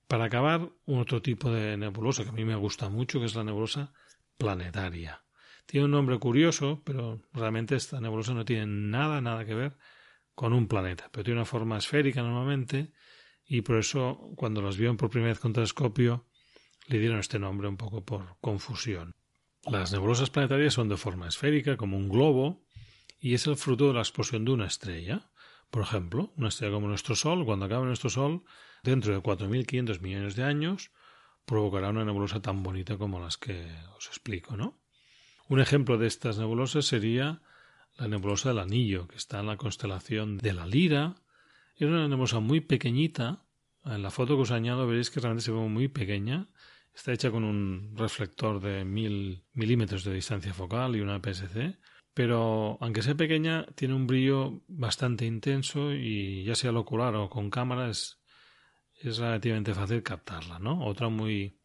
Para 0.06 0.24
acabar, 0.24 0.70
un 0.84 0.98
otro 1.00 1.20
tipo 1.20 1.50
de 1.50 1.76
nebulosa 1.76 2.22
que 2.22 2.30
a 2.30 2.32
mí 2.32 2.44
me 2.44 2.54
gusta 2.54 2.88
mucho, 2.88 3.18
que 3.18 3.26
es 3.26 3.34
la 3.34 3.44
nebulosa 3.44 3.92
planetaria. 4.38 5.24
Tiene 5.66 5.86
un 5.86 5.90
nombre 5.90 6.18
curioso, 6.18 6.82
pero 6.84 7.22
realmente 7.32 7.74
esta 7.74 8.00
nebulosa 8.00 8.34
no 8.34 8.44
tiene 8.44 8.66
nada, 8.66 9.20
nada 9.20 9.44
que 9.44 9.54
ver 9.54 9.76
con 10.34 10.52
un 10.52 10.68
planeta, 10.68 11.08
pero 11.10 11.24
tiene 11.24 11.40
una 11.40 11.46
forma 11.46 11.78
esférica 11.78 12.22
normalmente 12.22 12.92
y 13.46 13.62
por 13.62 13.76
eso 13.76 14.30
cuando 14.36 14.60
las 14.60 14.76
vieron 14.76 14.96
por 14.96 15.10
primera 15.10 15.32
vez 15.32 15.40
con 15.40 15.52
telescopio 15.52 16.26
le 16.88 16.98
dieron 16.98 17.18
este 17.18 17.38
nombre 17.38 17.68
un 17.68 17.76
poco 17.76 18.04
por 18.04 18.36
confusión. 18.40 19.16
Las 19.64 19.92
nebulosas 19.92 20.30
planetarias 20.30 20.74
son 20.74 20.88
de 20.88 20.96
forma 20.96 21.26
esférica, 21.26 21.76
como 21.76 21.96
un 21.96 22.08
globo, 22.08 22.64
y 23.18 23.34
es 23.34 23.46
el 23.48 23.56
fruto 23.56 23.88
de 23.88 23.94
la 23.94 24.00
explosión 24.00 24.44
de 24.44 24.52
una 24.52 24.66
estrella. 24.66 25.30
Por 25.76 25.82
ejemplo, 25.82 26.32
una 26.38 26.48
estrella 26.48 26.72
como 26.72 26.88
nuestro 26.88 27.14
Sol, 27.14 27.44
cuando 27.44 27.66
acabe 27.66 27.84
nuestro 27.84 28.08
Sol, 28.08 28.44
dentro 28.82 29.12
de 29.12 29.20
4.500 29.20 30.00
millones 30.00 30.34
de 30.34 30.42
años, 30.42 30.90
provocará 31.44 31.90
una 31.90 32.02
nebulosa 32.02 32.40
tan 32.40 32.62
bonita 32.62 32.96
como 32.96 33.20
las 33.20 33.36
que 33.36 33.68
os 33.94 34.06
explico, 34.06 34.56
¿no? 34.56 34.80
Un 35.50 35.60
ejemplo 35.60 35.98
de 35.98 36.06
estas 36.06 36.38
nebulosas 36.38 36.86
sería 36.86 37.42
la 37.98 38.08
nebulosa 38.08 38.48
del 38.48 38.60
Anillo, 38.60 39.06
que 39.06 39.16
está 39.16 39.40
en 39.40 39.48
la 39.48 39.58
constelación 39.58 40.38
de 40.38 40.54
la 40.54 40.66
Lira. 40.66 41.16
Es 41.74 41.86
una 41.86 42.08
nebulosa 42.08 42.40
muy 42.40 42.62
pequeñita. 42.62 43.44
En 43.84 44.02
la 44.02 44.10
foto 44.10 44.36
que 44.36 44.44
os 44.44 44.52
añado 44.52 44.86
veréis 44.86 45.10
que 45.10 45.20
realmente 45.20 45.44
se 45.44 45.52
ve 45.52 45.58
muy 45.58 45.88
pequeña. 45.88 46.48
Está 46.94 47.12
hecha 47.12 47.30
con 47.30 47.44
un 47.44 47.92
reflector 47.98 48.60
de 48.60 48.86
mil 48.86 49.44
milímetros 49.52 50.04
de 50.04 50.14
distancia 50.14 50.54
focal 50.54 50.96
y 50.96 51.02
una 51.02 51.20
PSC 51.20 51.76
pero 52.16 52.78
aunque 52.80 53.02
sea 53.02 53.14
pequeña, 53.14 53.66
tiene 53.74 53.92
un 53.92 54.06
brillo 54.06 54.62
bastante 54.68 55.26
intenso 55.26 55.92
y 55.92 56.44
ya 56.44 56.54
sea 56.54 56.70
al 56.70 56.78
ocular 56.78 57.14
o 57.14 57.28
con 57.28 57.50
cámara 57.50 57.90
es, 57.90 58.18
relativamente 59.02 59.74
fácil 59.74 60.02
captarla, 60.02 60.58
¿no? 60.58 60.86
Otra 60.86 61.10
muy, 61.10 61.58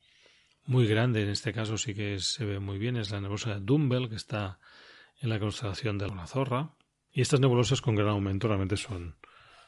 muy 0.65 0.87
grande, 0.87 1.23
en 1.23 1.29
este 1.29 1.53
caso 1.53 1.77
sí 1.77 1.93
que 1.93 2.19
se 2.19 2.43
ve 2.43 2.59
muy 2.59 2.79
bien, 2.79 2.97
es 2.97 3.11
la 3.11 3.21
nebulosa 3.21 3.53
de 3.53 3.61
Dumbbell, 3.61 4.09
que 4.09 4.15
está 4.15 4.59
en 5.21 5.29
la 5.29 5.39
constelación 5.39 5.97
de 5.97 6.09
la 6.09 6.27
Zorra. 6.27 6.75
Y 7.13 7.21
estas 7.21 7.39
nebulosas 7.39 7.79
con 7.79 7.95
gran 7.95 8.09
aumento 8.09 8.49
realmente 8.49 8.75
son, 8.75 9.15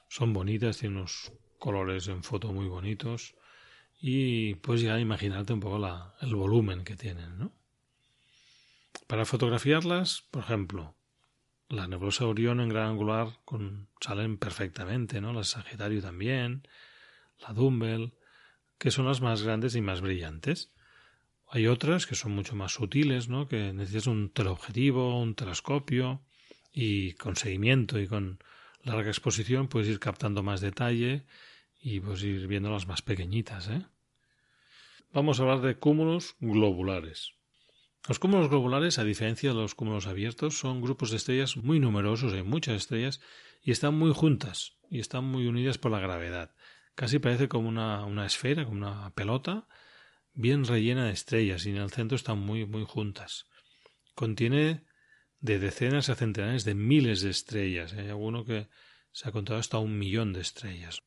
son 0.09 0.33
bonitas, 0.33 0.79
tienen 0.79 0.97
unos 0.97 1.31
colores 1.59 2.09
en 2.09 2.23
foto 2.23 2.51
muy 2.51 2.67
bonitos 2.67 3.35
y 4.01 4.55
pues 4.55 4.81
ya 4.81 4.99
imaginarte 4.99 5.53
un 5.53 5.61
poco 5.61 5.79
la, 5.79 6.13
el 6.19 6.35
volumen 6.35 6.83
que 6.83 6.97
tienen, 6.97 7.37
¿no? 7.37 7.53
Para 9.07 9.25
fotografiarlas, 9.25 10.23
por 10.31 10.43
ejemplo, 10.43 10.95
la 11.69 11.87
nebulosa 11.87 12.25
Orión 12.25 12.59
en 12.59 12.69
gran 12.69 12.89
angular 12.89 13.39
con, 13.45 13.89
salen 13.99 14.37
perfectamente, 14.37 15.21
¿no? 15.21 15.33
La 15.33 15.43
Sagitario 15.43 16.01
también, 16.01 16.67
la 17.39 17.53
Dumbbell, 17.53 18.13
que 18.77 18.91
son 18.91 19.05
las 19.05 19.21
más 19.21 19.43
grandes 19.43 19.75
y 19.75 19.81
más 19.81 20.01
brillantes. 20.01 20.71
Hay 21.47 21.67
otras 21.67 22.07
que 22.07 22.15
son 22.15 22.31
mucho 22.31 22.55
más 22.55 22.73
sutiles, 22.73 23.29
¿no? 23.29 23.47
Que 23.47 23.73
necesitas 23.73 24.07
un 24.07 24.29
teleobjetivo, 24.29 25.21
un 25.21 25.35
telescopio 25.35 26.21
y 26.71 27.13
con 27.13 27.35
seguimiento 27.35 27.99
y 27.99 28.07
con 28.07 28.39
larga 28.83 29.09
exposición 29.09 29.67
puedes 29.67 29.89
ir 29.89 29.99
captando 29.99 30.43
más 30.43 30.61
detalle 30.61 31.25
y 31.81 31.99
pues 31.99 32.23
ir 32.23 32.47
viendo 32.47 32.71
las 32.71 32.87
más 32.87 33.01
pequeñitas, 33.01 33.69
¿eh? 33.69 33.85
Vamos 35.11 35.39
a 35.39 35.43
hablar 35.43 35.61
de 35.61 35.77
cúmulos 35.77 36.35
globulares. 36.39 37.33
Los 38.07 38.19
cúmulos 38.19 38.49
globulares, 38.49 38.99
a 38.99 39.05
diferencia 39.05 39.51
de 39.51 39.55
los 39.55 39.75
cúmulos 39.75 40.07
abiertos, 40.07 40.59
son 40.59 40.81
grupos 40.81 41.09
de 41.11 41.17
estrellas 41.17 41.55
muy 41.55 41.79
numerosos, 41.79 42.33
hay 42.33 42.43
muchas 42.43 42.75
estrellas, 42.75 43.21
y 43.61 43.71
están 43.71 43.95
muy 43.95 44.11
juntas, 44.13 44.77
y 44.89 44.99
están 44.99 45.23
muy 45.23 45.47
unidas 45.47 45.77
por 45.77 45.91
la 45.91 46.01
gravedad. 46.01 46.53
Casi 46.95 47.19
parece 47.19 47.47
como 47.47 47.69
una, 47.69 48.03
una 48.05 48.25
esfera, 48.25 48.65
como 48.65 48.75
una 48.75 49.11
pelota, 49.11 49.69
bien 50.33 50.65
rellena 50.65 51.05
de 51.05 51.13
estrellas, 51.13 51.65
y 51.65 51.69
en 51.69 51.77
el 51.77 51.91
centro 51.91 52.17
están 52.17 52.39
muy, 52.39 52.65
muy 52.65 52.83
juntas. 52.83 53.47
Contiene 54.15 54.83
de 55.39 55.59
decenas 55.59 56.09
a 56.09 56.15
centenares 56.15 56.65
de 56.65 56.75
miles 56.75 57.21
de 57.21 57.29
estrellas. 57.29 57.93
Hay 57.93 58.09
alguno 58.09 58.43
que 58.43 58.67
se 59.11 59.29
ha 59.29 59.31
contado 59.31 59.59
hasta 59.59 59.77
un 59.77 59.97
millón 59.97 60.33
de 60.33 60.41
estrellas. 60.41 61.03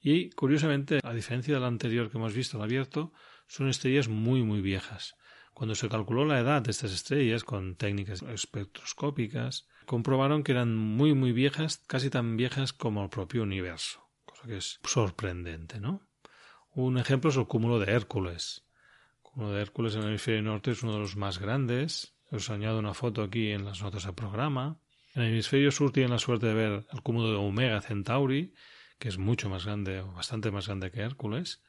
Y, 0.00 0.30
curiosamente, 0.30 0.98
a 1.02 1.12
diferencia 1.12 1.54
del 1.54 1.64
anterior 1.64 2.10
que 2.10 2.18
hemos 2.18 2.34
visto, 2.34 2.56
el 2.56 2.64
abierto, 2.64 3.12
son 3.46 3.68
estrellas 3.68 4.08
muy, 4.08 4.42
muy 4.42 4.60
viejas. 4.60 5.14
Cuando 5.60 5.74
se 5.74 5.90
calculó 5.90 6.24
la 6.24 6.40
edad 6.40 6.62
de 6.62 6.70
estas 6.70 6.90
estrellas 6.90 7.44
con 7.44 7.76
técnicas 7.76 8.22
espectroscópicas, 8.22 9.68
comprobaron 9.84 10.42
que 10.42 10.52
eran 10.52 10.74
muy 10.74 11.12
muy 11.12 11.32
viejas, 11.32 11.82
casi 11.86 12.08
tan 12.08 12.38
viejas 12.38 12.72
como 12.72 13.04
el 13.04 13.10
propio 13.10 13.42
universo, 13.42 14.00
cosa 14.24 14.48
que 14.48 14.56
es 14.56 14.80
sorprendente, 14.84 15.78
¿no? 15.78 16.08
Un 16.72 16.96
ejemplo 16.96 17.28
es 17.28 17.36
el 17.36 17.46
cúmulo 17.46 17.78
de 17.78 17.92
Hércules. 17.92 18.64
El 19.16 19.20
cúmulo 19.20 19.52
de 19.52 19.60
Hércules 19.60 19.94
en 19.96 20.00
el 20.00 20.08
hemisferio 20.08 20.40
norte 20.40 20.70
es 20.70 20.82
uno 20.82 20.94
de 20.94 21.00
los 21.00 21.16
más 21.16 21.38
grandes. 21.38 22.14
Os 22.30 22.48
añado 22.48 22.78
una 22.78 22.94
foto 22.94 23.22
aquí 23.22 23.50
en 23.50 23.66
las 23.66 23.82
notas 23.82 24.04
del 24.04 24.14
programa. 24.14 24.80
En 25.14 25.24
el 25.24 25.32
hemisferio 25.32 25.70
sur 25.72 25.92
tienen 25.92 26.12
la 26.12 26.18
suerte 26.18 26.46
de 26.46 26.54
ver 26.54 26.86
el 26.90 27.02
cúmulo 27.02 27.32
de 27.32 27.36
Omega 27.36 27.82
Centauri, 27.82 28.54
que 28.98 29.10
es 29.10 29.18
mucho 29.18 29.50
más 29.50 29.66
grande 29.66 30.00
o 30.00 30.10
bastante 30.10 30.50
más 30.50 30.68
grande 30.68 30.90
que 30.90 31.02
Hércules 31.02 31.60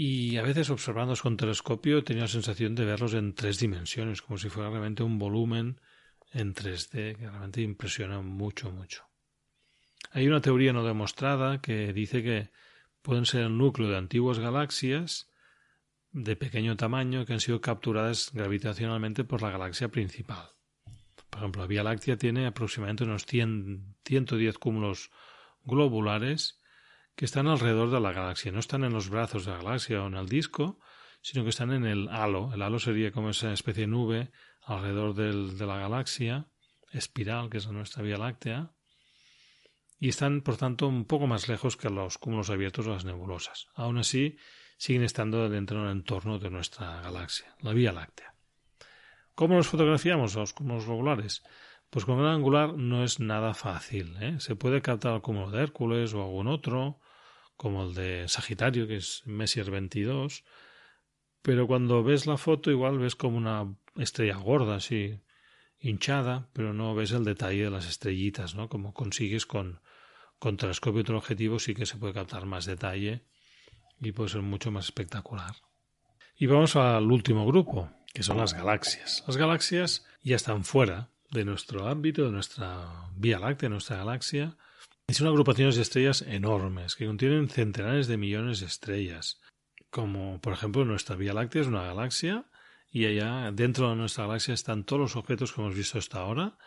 y 0.00 0.36
a 0.36 0.42
veces 0.42 0.70
observándolos 0.70 1.22
con 1.22 1.36
telescopio 1.36 2.04
tenía 2.04 2.22
la 2.22 2.28
sensación 2.28 2.76
de 2.76 2.84
verlos 2.84 3.14
en 3.14 3.34
tres 3.34 3.58
dimensiones, 3.58 4.22
como 4.22 4.38
si 4.38 4.48
fuera 4.48 4.70
realmente 4.70 5.02
un 5.02 5.18
volumen 5.18 5.80
en 6.30 6.54
3D 6.54 7.16
que 7.16 7.28
realmente 7.28 7.62
impresiona 7.62 8.20
mucho, 8.20 8.70
mucho. 8.70 9.08
Hay 10.12 10.28
una 10.28 10.40
teoría 10.40 10.72
no 10.72 10.84
demostrada 10.84 11.60
que 11.60 11.92
dice 11.92 12.22
que 12.22 12.50
pueden 13.02 13.26
ser 13.26 13.40
el 13.40 13.58
núcleo 13.58 13.88
de 13.88 13.96
antiguas 13.96 14.38
galaxias 14.38 15.32
de 16.12 16.36
pequeño 16.36 16.76
tamaño 16.76 17.26
que 17.26 17.32
han 17.32 17.40
sido 17.40 17.60
capturadas 17.60 18.30
gravitacionalmente 18.32 19.24
por 19.24 19.42
la 19.42 19.50
galaxia 19.50 19.88
principal. 19.88 20.50
Por 21.28 21.40
ejemplo, 21.40 21.62
la 21.62 21.66
Vía 21.66 21.82
Láctea 21.82 22.16
tiene 22.16 22.46
aproximadamente 22.46 23.02
unos 23.02 23.26
100, 23.26 23.96
110 24.04 24.58
cúmulos 24.58 25.10
globulares 25.64 26.57
que 27.18 27.24
están 27.24 27.48
alrededor 27.48 27.90
de 27.90 27.98
la 27.98 28.12
galaxia. 28.12 28.52
No 28.52 28.60
están 28.60 28.84
en 28.84 28.92
los 28.92 29.10
brazos 29.10 29.44
de 29.44 29.50
la 29.50 29.58
galaxia 29.58 30.04
o 30.04 30.06
en 30.06 30.14
el 30.14 30.28
disco, 30.28 30.78
sino 31.20 31.42
que 31.42 31.50
están 31.50 31.72
en 31.72 31.84
el 31.84 32.08
halo. 32.10 32.54
El 32.54 32.62
halo 32.62 32.78
sería 32.78 33.10
como 33.10 33.30
esa 33.30 33.52
especie 33.52 33.82
de 33.82 33.86
nube 33.88 34.30
alrededor 34.62 35.14
de 35.16 35.66
la 35.66 35.78
galaxia, 35.78 36.46
espiral, 36.92 37.50
que 37.50 37.58
es 37.58 37.66
nuestra 37.66 38.04
Vía 38.04 38.18
Láctea, 38.18 38.70
y 39.98 40.10
están, 40.10 40.42
por 40.42 40.58
tanto, 40.58 40.86
un 40.86 41.06
poco 41.06 41.26
más 41.26 41.48
lejos 41.48 41.76
que 41.76 41.90
los 41.90 42.18
cúmulos 42.18 42.50
abiertos 42.50 42.86
o 42.86 42.90
las 42.90 43.04
nebulosas. 43.04 43.66
Aún 43.74 43.98
así, 43.98 44.36
siguen 44.76 45.02
estando 45.02 45.48
dentro 45.48 45.82
del 45.82 45.90
entorno 45.90 46.38
de 46.38 46.50
nuestra 46.50 47.00
galaxia, 47.00 47.52
la 47.62 47.72
Vía 47.72 47.90
Láctea. 47.90 48.32
¿Cómo 49.34 49.56
los 49.56 49.66
fotografiamos 49.66 50.36
los 50.36 50.52
cúmulos 50.52 50.86
globulares? 50.86 51.42
Pues 51.90 52.04
con 52.04 52.18
gran 52.18 52.34
angular 52.34 52.74
no 52.74 53.02
es 53.02 53.18
nada 53.18 53.54
fácil. 53.54 54.14
¿eh? 54.20 54.36
Se 54.38 54.54
puede 54.54 54.82
captar 54.82 55.16
el 55.16 55.20
cúmulo 55.20 55.50
de 55.50 55.64
Hércules 55.64 56.14
o 56.14 56.22
algún 56.22 56.46
otro, 56.46 57.00
como 57.58 57.84
el 57.84 57.94
de 57.94 58.28
Sagitario, 58.28 58.86
que 58.86 58.96
es 58.96 59.22
Messier 59.26 59.70
22, 59.70 60.44
pero 61.42 61.66
cuando 61.66 62.02
ves 62.02 62.26
la 62.26 62.38
foto 62.38 62.70
igual 62.70 62.98
ves 62.98 63.16
como 63.16 63.36
una 63.36 63.76
estrella 63.96 64.36
gorda, 64.36 64.76
así 64.76 65.20
hinchada, 65.80 66.48
pero 66.52 66.72
no 66.72 66.94
ves 66.94 67.12
el 67.12 67.24
detalle 67.24 67.64
de 67.64 67.70
las 67.70 67.86
estrellitas, 67.86 68.54
¿no? 68.54 68.68
Como 68.68 68.94
consigues 68.94 69.44
con, 69.44 69.80
con 70.38 70.56
telescopio 70.56 71.16
objetivo 71.16 71.58
sí 71.58 71.74
que 71.74 71.84
se 71.84 71.96
puede 71.96 72.14
captar 72.14 72.46
más 72.46 72.64
detalle 72.64 73.24
y 74.00 74.12
puede 74.12 74.30
ser 74.30 74.42
mucho 74.42 74.70
más 74.70 74.86
espectacular. 74.86 75.54
Y 76.36 76.46
vamos 76.46 76.76
al 76.76 77.10
último 77.10 77.44
grupo, 77.44 77.90
que 78.14 78.22
son 78.22 78.38
las 78.38 78.54
galaxias. 78.54 79.24
Las 79.26 79.36
galaxias 79.36 80.06
ya 80.22 80.36
están 80.36 80.64
fuera 80.64 81.10
de 81.32 81.44
nuestro 81.44 81.88
ámbito, 81.88 82.24
de 82.24 82.30
nuestra 82.30 83.10
Vía 83.16 83.40
Láctea, 83.40 83.68
de 83.68 83.74
nuestra 83.74 83.96
galaxia. 83.96 84.56
Y 85.10 85.14
son 85.14 85.26
agrupaciones 85.26 85.76
de 85.76 85.82
estrellas 85.82 86.20
enormes, 86.20 86.94
que 86.94 87.06
contienen 87.06 87.48
centenares 87.48 88.08
de 88.08 88.18
millones 88.18 88.60
de 88.60 88.66
estrellas. 88.66 89.40
Como 89.88 90.38
por 90.42 90.52
ejemplo 90.52 90.84
nuestra 90.84 91.16
Vía 91.16 91.32
Láctea 91.32 91.62
es 91.62 91.68
una 91.68 91.82
galaxia 91.82 92.44
y 92.90 93.06
allá 93.06 93.50
dentro 93.52 93.88
de 93.88 93.96
nuestra 93.96 94.26
galaxia 94.26 94.52
están 94.52 94.84
todos 94.84 95.00
los 95.00 95.16
objetos 95.16 95.52
que 95.52 95.62
hemos 95.62 95.74
visto 95.74 95.98
hasta 95.98 96.18
ahora. 96.18 96.58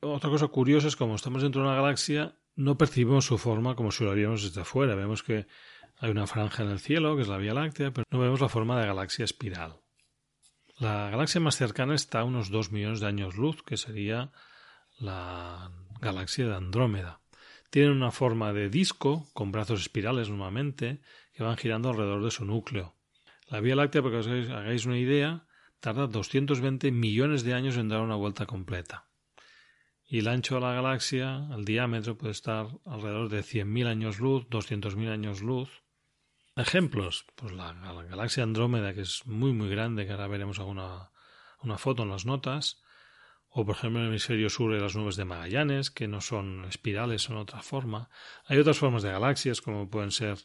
Otra 0.00 0.30
cosa 0.30 0.48
curiosa 0.48 0.88
es 0.88 0.96
como 0.96 1.16
estamos 1.16 1.42
dentro 1.42 1.60
de 1.60 1.68
una 1.68 1.76
galaxia, 1.76 2.34
no 2.56 2.78
percibimos 2.78 3.26
su 3.26 3.36
forma 3.36 3.74
como 3.74 3.92
si 3.92 4.04
lo 4.04 4.10
haríamos 4.10 4.42
desde 4.42 4.62
afuera. 4.62 4.94
Vemos 4.94 5.22
que 5.22 5.46
hay 5.98 6.10
una 6.10 6.26
franja 6.26 6.62
en 6.62 6.70
el 6.70 6.80
cielo, 6.80 7.14
que 7.14 7.22
es 7.22 7.28
la 7.28 7.36
Vía 7.36 7.52
Láctea, 7.52 7.92
pero 7.92 8.06
no 8.10 8.18
vemos 8.18 8.40
la 8.40 8.48
forma 8.48 8.80
de 8.80 8.86
galaxia 8.86 9.26
espiral. 9.26 9.80
La 10.78 11.10
galaxia 11.10 11.42
más 11.42 11.56
cercana 11.56 11.94
está 11.94 12.20
a 12.20 12.24
unos 12.24 12.50
2 12.50 12.72
millones 12.72 13.00
de 13.00 13.06
años 13.06 13.36
luz, 13.36 13.62
que 13.62 13.76
sería 13.76 14.32
la 14.98 15.70
galaxia 16.00 16.46
de 16.46 16.54
Andrómeda. 16.54 17.20
Tiene 17.70 17.92
una 17.92 18.10
forma 18.10 18.52
de 18.52 18.68
disco, 18.68 19.28
con 19.32 19.52
brazos 19.52 19.80
espirales 19.80 20.28
normalmente, 20.28 21.00
que 21.32 21.42
van 21.42 21.56
girando 21.56 21.90
alrededor 21.90 22.24
de 22.24 22.30
su 22.30 22.44
núcleo. 22.44 22.96
La 23.48 23.60
Vía 23.60 23.76
Láctea, 23.76 24.02
para 24.02 24.14
que 24.14 24.18
os 24.18 24.50
hagáis 24.50 24.86
una 24.86 24.98
idea, 24.98 25.46
tarda 25.78 26.06
220 26.06 26.90
millones 26.90 27.42
de 27.44 27.54
años 27.54 27.76
en 27.76 27.88
dar 27.88 28.00
una 28.00 28.16
vuelta 28.16 28.46
completa. 28.46 29.06
Y 30.04 30.18
el 30.18 30.28
ancho 30.28 30.56
de 30.56 30.62
la 30.62 30.74
galaxia, 30.74 31.48
el 31.54 31.64
diámetro, 31.64 32.18
puede 32.18 32.32
estar 32.32 32.66
alrededor 32.84 33.28
de 33.28 33.42
100.000 33.42 33.86
años 33.86 34.18
luz, 34.18 34.48
200.000 34.48 35.08
años 35.08 35.40
luz. 35.40 35.84
Ejemplos, 36.56 37.26
pues 37.36 37.52
la, 37.52 37.72
galaxia 38.10 38.42
Andrómeda, 38.42 38.92
que 38.92 39.02
es 39.02 39.24
muy 39.26 39.52
muy 39.52 39.68
grande, 39.68 40.06
que 40.06 40.12
ahora 40.12 40.26
veremos 40.26 40.58
alguna 40.58 41.12
una 41.62 41.78
foto 41.78 42.02
en 42.02 42.08
las 42.08 42.26
notas, 42.26 42.82
o 43.50 43.66
por 43.66 43.76
ejemplo 43.76 44.00
en 44.00 44.06
el 44.06 44.10
hemisferio 44.12 44.48
sur 44.48 44.72
de 44.72 44.80
las 44.80 44.94
nubes 44.94 45.16
de 45.16 45.24
Magallanes, 45.24 45.90
que 45.90 46.06
no 46.06 46.20
son 46.20 46.64
espirales, 46.66 47.22
son 47.22 47.36
otra 47.36 47.62
forma. 47.62 48.08
Hay 48.46 48.58
otras 48.58 48.78
formas 48.78 49.02
de 49.02 49.10
galaxias, 49.10 49.60
como 49.60 49.90
pueden 49.90 50.12
ser 50.12 50.38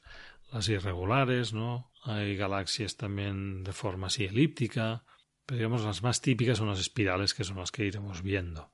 las 0.51 0.67
irregulares, 0.69 1.53
¿no? 1.53 1.91
Hay 2.03 2.35
galaxias 2.35 2.97
también 2.97 3.63
de 3.63 3.73
forma 3.73 4.07
así 4.07 4.25
elíptica, 4.25 5.03
pero 5.45 5.57
digamos 5.57 5.83
las 5.83 6.01
más 6.01 6.21
típicas 6.21 6.57
son 6.57 6.67
las 6.67 6.79
espirales, 6.79 7.33
que 7.33 7.43
son 7.43 7.57
las 7.57 7.71
que 7.71 7.85
iremos 7.85 8.23
viendo. 8.23 8.71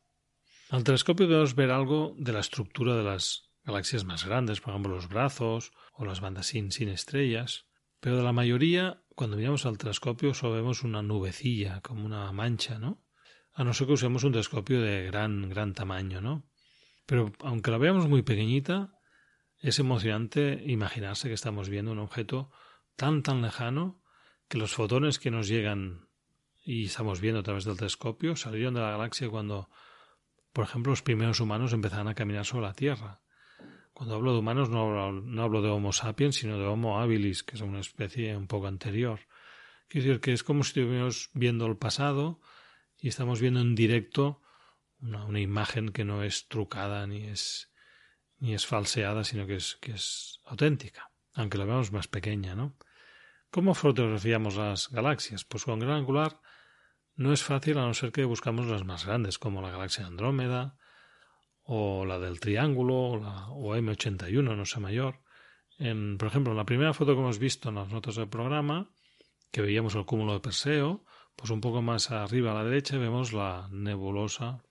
Al 0.70 0.86
telescopio 0.86 1.28
podemos 1.28 1.56
ver 1.56 1.72
algo 1.72 2.16
de 2.18 2.32
la 2.32 2.40
estructura 2.40 2.96
de 2.96 3.04
las 3.04 3.52
galaxias 3.66 4.06
más 4.06 4.26
grandes, 4.26 4.62
por 4.62 4.72
ejemplo 4.72 4.96
los 4.96 5.10
brazos 5.10 5.74
o 5.94 6.06
las 6.06 6.22
bandas 6.22 6.48
sin, 6.48 6.72
sin 6.72 6.88
estrellas, 6.88 7.66
pero 8.00 8.18
de 8.18 8.24
la 8.24 8.32
mayoría, 8.32 9.04
cuando 9.14 9.36
miramos 9.36 9.66
al 9.66 9.78
telescopio, 9.78 10.34
solo 10.34 10.56
vemos 10.56 10.84
una 10.84 11.02
nubecilla, 11.02 11.82
como 11.82 12.06
una 12.06 12.32
mancha, 12.32 12.80
¿no? 12.80 13.04
A 13.54 13.64
no 13.64 13.74
ser 13.74 13.88
que 13.88 13.94
usemos 13.94 14.24
un 14.24 14.32
telescopio 14.32 14.82
de 14.82 15.06
gran, 15.06 15.50
gran 15.50 15.74
tamaño, 15.74 16.22
¿no? 16.22 16.50
Pero 17.06 17.34
aunque 17.40 17.72
la 17.72 17.78
veamos 17.78 18.08
muy 18.08 18.22
pequeñita, 18.22 18.98
es 19.60 19.80
emocionante 19.80 20.64
imaginarse 20.66 21.28
que 21.28 21.34
estamos 21.34 21.70
viendo 21.70 21.92
un 21.92 22.00
objeto 22.00 22.50
tan, 22.96 23.24
tan 23.24 23.42
lejano 23.42 24.02
que 24.48 24.58
los 24.58 24.74
fotones 24.74 25.20
que 25.20 25.32
nos 25.32 25.48
llegan 25.48 26.08
y 26.64 26.86
estamos 26.86 27.22
viendo 27.22 27.40
a 27.40 27.44
través 27.44 27.66
del 27.66 27.78
telescopio 27.78 28.36
salieron 28.36 28.74
de 28.74 28.82
la 28.82 28.92
galaxia 28.92 29.30
cuando, 29.30 29.70
por 30.54 30.66
ejemplo, 30.66 30.92
los 30.92 31.02
primeros 31.02 31.40
humanos 31.40 31.74
empezaron 31.74 32.08
a 32.08 32.16
caminar 32.16 32.46
sobre 32.46 32.68
la 32.68 32.74
Tierra. 32.74 33.22
Cuando 33.94 34.16
hablo 34.16 34.34
de 34.34 34.40
humanos 34.40 34.70
no 34.70 34.82
hablo, 34.82 35.22
no 35.22 35.44
hablo 35.44 35.62
de 35.62 35.70
Homo 35.70 35.92
sapiens, 35.92 36.36
sino 36.36 36.58
de 36.58 36.66
Homo 36.66 37.00
habilis, 37.00 37.44
que 37.44 37.56
es 37.56 37.62
una 37.62 37.80
especie 37.80 38.36
un 38.36 38.48
poco 38.48 38.68
anterior. 38.68 39.20
Quiero 39.88 40.08
decir 40.08 40.22
que 40.22 40.34
es 40.34 40.44
como 40.44 40.64
si 40.64 40.80
estuviéramos 40.80 41.30
viendo 41.34 41.66
el 41.66 41.78
pasado 41.78 42.40
y 43.02 43.08
estamos 43.08 43.42
viendo 43.42 43.60
en 43.60 43.74
directo 43.74 44.42
una, 45.02 45.40
imagen 45.40 45.90
que 45.90 46.06
no 46.06 46.24
es 46.24 46.48
trucada 46.48 47.08
ni 47.08 47.26
es, 47.26 47.74
ni 48.38 48.54
es 48.54 48.68
falseada, 48.68 49.24
sino 49.24 49.48
que 49.48 49.56
es, 49.56 49.78
que 49.82 49.94
es 49.94 50.40
auténtica, 50.46 51.12
aunque 51.34 51.58
la 51.58 51.66
veamos 51.66 51.92
más 51.92 52.08
pequeña, 52.08 52.54
¿no? 52.54 52.78
¿Cómo 53.50 53.74
fotografiamos 53.74 54.56
las 54.56 54.90
galaxias? 54.90 55.44
Pues 55.44 55.66
con 55.66 55.80
gran 55.80 55.98
angular 55.98 56.40
no 57.16 57.34
es 57.34 57.44
fácil 57.44 57.80
a 57.80 57.88
no 57.88 57.94
ser 57.96 58.12
que 58.12 58.24
buscamos 58.24 58.68
las 58.68 58.86
más 58.86 59.06
grandes, 59.06 59.40
como 59.40 59.62
la 59.62 59.72
galaxia 59.72 60.06
Andrómeda, 60.06 60.78
o 61.64 62.06
la 62.06 62.20
del 62.20 62.40
triángulo 62.40 62.96
o, 62.96 63.18
la, 63.18 63.50
o 63.50 63.76
M81, 63.76 64.56
no 64.56 64.66
sé 64.66 64.80
mayor. 64.80 65.22
En, 65.80 66.18
por 66.20 66.28
ejemplo, 66.28 66.54
en 66.54 66.58
la 66.58 66.66
primera 66.66 66.94
foto 66.94 67.14
que 67.14 67.20
hemos 67.20 67.40
visto 67.40 67.70
en 67.70 67.76
las 67.76 67.90
notas 67.90 68.16
del 68.16 68.30
programa, 68.30 68.92
que 69.52 69.62
veíamos 69.62 69.96
el 69.96 70.06
cúmulo 70.06 70.34
de 70.34 70.40
Perseo, 70.40 71.04
pues 71.36 71.50
un 71.50 71.62
poco 71.62 71.82
más 71.82 72.12
arriba 72.12 72.52
a 72.52 72.56
la 72.56 72.64
derecha 72.64 72.98
vemos 72.98 73.34
la 73.34 73.68
nebulosa. 73.72 74.64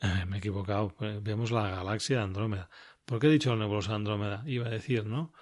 Eh, 0.00 0.24
me 0.26 0.36
he 0.36 0.38
equivocado, 0.38 0.94
eh, 1.00 1.20
vemos 1.22 1.50
la 1.50 1.70
galaxia 1.70 2.18
de 2.18 2.22
Andrómeda. 2.24 2.70
¿Por 3.04 3.18
qué 3.18 3.28
he 3.28 3.30
dicho 3.30 3.50
la 3.50 3.60
nebulosa 3.60 3.90
de 3.90 3.96
Andrómeda? 3.96 4.42
Iba 4.46 4.66
a 4.66 4.70
decir, 4.70 5.06
¿no? 5.06 5.32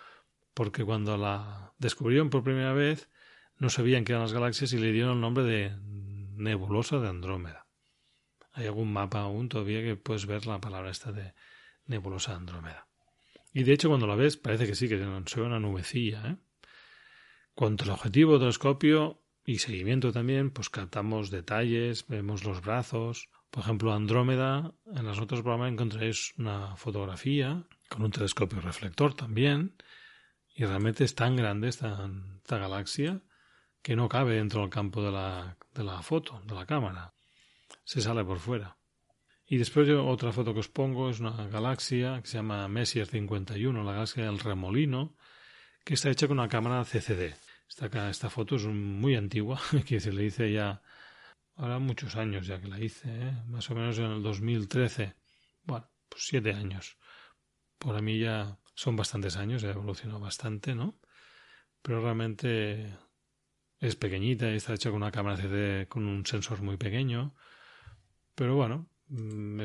Porque 0.55 0.85
cuando 0.85 1.17
la 1.17 1.75
descubrieron 1.79 2.31
por 2.31 2.43
primera 2.43 2.73
vez, 2.73 3.11
no 3.59 3.71
sabían 3.71 4.05
qué 4.05 4.13
eran 4.13 4.23
las 4.23 4.33
galaxias 4.33 4.73
y 4.73 4.79
le 4.79 4.93
dieron 4.93 5.15
el 5.15 5.21
nombre 5.21 5.45
de 5.45 5.77
nebulosa 6.37 6.99
de 6.99 7.09
Andrómeda. 7.09 7.67
Hay 8.53 8.67
algún 8.67 8.93
mapa 8.93 9.21
aún 9.21 9.49
todavía 9.49 9.83
que 9.83 9.97
puedes 9.97 10.27
ver 10.27 10.47
la 10.47 10.61
palabra 10.61 10.91
esta 10.91 11.13
de 11.13 11.35
nebulosa 11.87 12.35
Andrómeda. 12.35 12.87
Y 13.53 13.65
de 13.65 13.73
hecho 13.73 13.89
cuando 13.89 14.07
la 14.07 14.17
ves 14.17 14.37
parece 14.37 14.67
que 14.67 14.75
sí, 14.75 14.89
que 14.89 14.99
se 14.99 15.41
ve 15.41 15.47
una 15.47 15.61
nubecilla. 15.61 16.23
¿eh? 16.27 16.37
Cuanto 17.55 17.85
el 17.85 17.91
objetivo 17.91 18.39
telescopio 18.39 19.23
y 19.47 19.59
seguimiento 19.59 20.13
también, 20.13 20.51
pues 20.51 20.69
captamos 20.69 21.31
detalles, 21.31 22.07
vemos 22.09 22.45
los 22.45 22.61
brazos. 22.61 23.31
Por 23.51 23.63
ejemplo, 23.63 23.93
Andrómeda, 23.93 24.75
en 24.93 25.07
las 25.07 25.21
otros 25.21 25.43
programas 25.43 25.73
encontráis 25.73 26.35
una 26.37 26.75
fotografía 26.77 27.65
con 27.89 28.03
un 28.03 28.11
telescopio 28.11 28.61
reflector 28.61 29.15
también. 29.15 29.77
Y 30.53 30.65
realmente 30.65 31.05
es 31.05 31.15
tan 31.15 31.37
grande 31.37 31.69
esta, 31.69 32.11
esta 32.39 32.59
galaxia 32.59 33.23
que 33.83 33.95
no 33.95 34.09
cabe 34.09 34.35
dentro 34.35 34.63
del 34.63 34.71
campo 34.71 35.01
de 35.01 35.13
la, 35.13 35.57
de 35.73 35.85
la 35.85 36.03
foto, 36.03 36.43
de 36.45 36.55
la 36.55 36.67
cámara 36.67 37.15
se 37.85 38.01
sale 38.01 38.25
por 38.25 38.41
fuera. 38.41 38.77
Y 39.47 39.59
después 39.59 39.87
yo, 39.87 40.05
otra 40.05 40.33
foto 40.33 40.53
que 40.53 40.61
os 40.61 40.69
pongo 40.69 41.09
es 41.09 41.21
una 41.21 41.47
galaxia 41.47 42.21
que 42.21 42.27
se 42.27 42.39
llama 42.39 42.67
Messier 42.67 43.07
51, 43.07 43.85
la 43.85 43.93
galaxia 43.93 44.25
del 44.25 44.41
remolino, 44.41 45.15
que 45.85 45.95
está 45.95 46.11
hecha 46.11 46.27
con 46.27 46.41
una 46.41 46.49
cámara 46.49 46.85
CCD. 46.85 47.37
Esta, 47.69 48.11
esta 48.11 48.31
foto 48.31 48.57
es 48.57 48.65
muy 48.67 49.17
antigua, 49.17 49.61
que 49.87 50.01
se 50.01 50.13
le 50.13 50.25
hice 50.25 50.53
ya 50.53 50.83
ahora 51.57 51.79
muchos 51.79 52.17
años 52.17 52.47
ya 52.47 52.61
que 52.61 52.69
la 52.69 52.81
hice, 52.81 53.09
¿eh? 53.09 53.43
más 53.47 53.71
o 53.71 53.75
menos 53.75 53.99
en 53.99 54.07
el 54.07 54.23
2013. 54.23 55.15
Bueno, 55.65 55.91
pues 56.09 56.27
siete 56.27 56.53
años. 56.53 56.97
Por 57.79 58.01
mí 58.03 58.19
ya 58.19 58.59
son 58.75 58.97
bastantes 58.97 59.37
años, 59.37 59.65
ha 59.65 59.71
evolucionado 59.71 60.21
bastante, 60.21 60.75
¿no? 60.75 60.99
Pero 61.83 62.01
realmente 62.03 62.97
es 63.81 63.97
pequeñita 63.97 64.51
y 64.51 64.57
está 64.57 64.75
hecha 64.75 64.91
con 64.91 65.03
una 65.03 65.11
cámara 65.11 65.37
CCD 65.37 65.89
con 65.89 66.07
un 66.07 66.25
sensor 66.27 66.63
muy 66.63 66.77
pequeño 66.77 67.35
pero 68.37 68.55
bueno, 68.55 68.87
mm, 69.09 69.63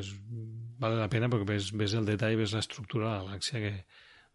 vale 0.79 0.95
la 0.95 1.09
pena 1.09 1.29
porque 1.29 1.45
ves, 1.45 1.73
ves 1.73 1.93
el 1.93 2.05
detalle, 2.05 2.37
ves 2.37 2.53
la 2.53 2.59
estructura 2.59 3.11
de 3.11 3.17
la 3.17 3.23
galaxia 3.25 3.59
que 3.59 3.85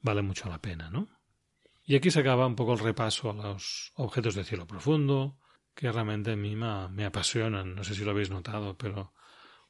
vale 0.02 0.22
mucho 0.22 0.48
la 0.48 0.60
pena, 0.60 0.90
¿no? 0.90 1.08
Y 1.88 1.94
aquí 1.94 2.10
se 2.10 2.18
acaba 2.18 2.48
un 2.48 2.56
poco 2.56 2.72
el 2.72 2.80
repaso 2.80 3.30
a 3.30 3.32
los 3.32 3.92
objetos 3.94 4.34
de 4.34 4.42
cielo 4.42 4.66
profundo, 4.66 5.38
que 5.72 5.92
realmente 5.92 6.32
a 6.32 6.36
mí 6.36 6.56
me, 6.56 7.04
apasionan. 7.04 7.76
No 7.76 7.84
sé 7.84 7.94
si 7.94 8.04
lo 8.04 8.10
habéis 8.10 8.28
notado, 8.28 8.76
pero 8.76 9.14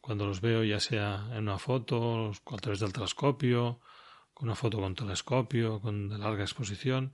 cuando 0.00 0.24
los 0.26 0.40
veo, 0.40 0.64
ya 0.64 0.81
sea 0.81 1.29
en 1.33 1.42
una 1.42 1.59
foto, 1.59 2.31
a 2.31 2.57
través 2.57 2.81
del 2.81 2.94
telescopio, 2.94 3.81
con 4.33 4.48
una 4.48 4.57
foto 4.57 4.79
con 4.79 4.94
telescopio, 4.94 5.79
con 5.83 6.09
de 6.09 6.16
larga 6.16 6.42
exposición, 6.42 7.12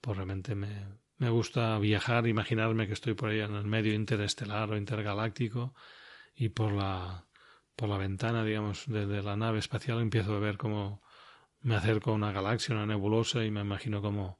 pues 0.00 0.16
realmente 0.16 0.54
me, 0.54 0.88
me 1.18 1.28
gusta 1.28 1.78
viajar, 1.78 2.26
imaginarme 2.26 2.86
que 2.86 2.94
estoy 2.94 3.12
por 3.12 3.28
ahí 3.28 3.40
en 3.40 3.54
el 3.54 3.66
medio 3.66 3.92
interestelar 3.92 4.70
o 4.70 4.78
intergaláctico 4.78 5.74
y 6.34 6.48
por 6.48 6.72
la, 6.72 7.26
por 7.76 7.90
la 7.90 7.98
ventana, 7.98 8.42
digamos, 8.42 8.84
desde 8.86 9.22
la 9.22 9.36
nave 9.36 9.58
espacial 9.58 10.00
empiezo 10.00 10.34
a 10.34 10.38
ver 10.38 10.56
cómo 10.56 11.03
me 11.64 11.76
acerco 11.76 12.10
a 12.10 12.14
una 12.14 12.30
galaxia, 12.30 12.74
una 12.74 12.86
nebulosa 12.86 13.44
y 13.44 13.50
me 13.50 13.62
imagino 13.62 14.02
cómo, 14.02 14.38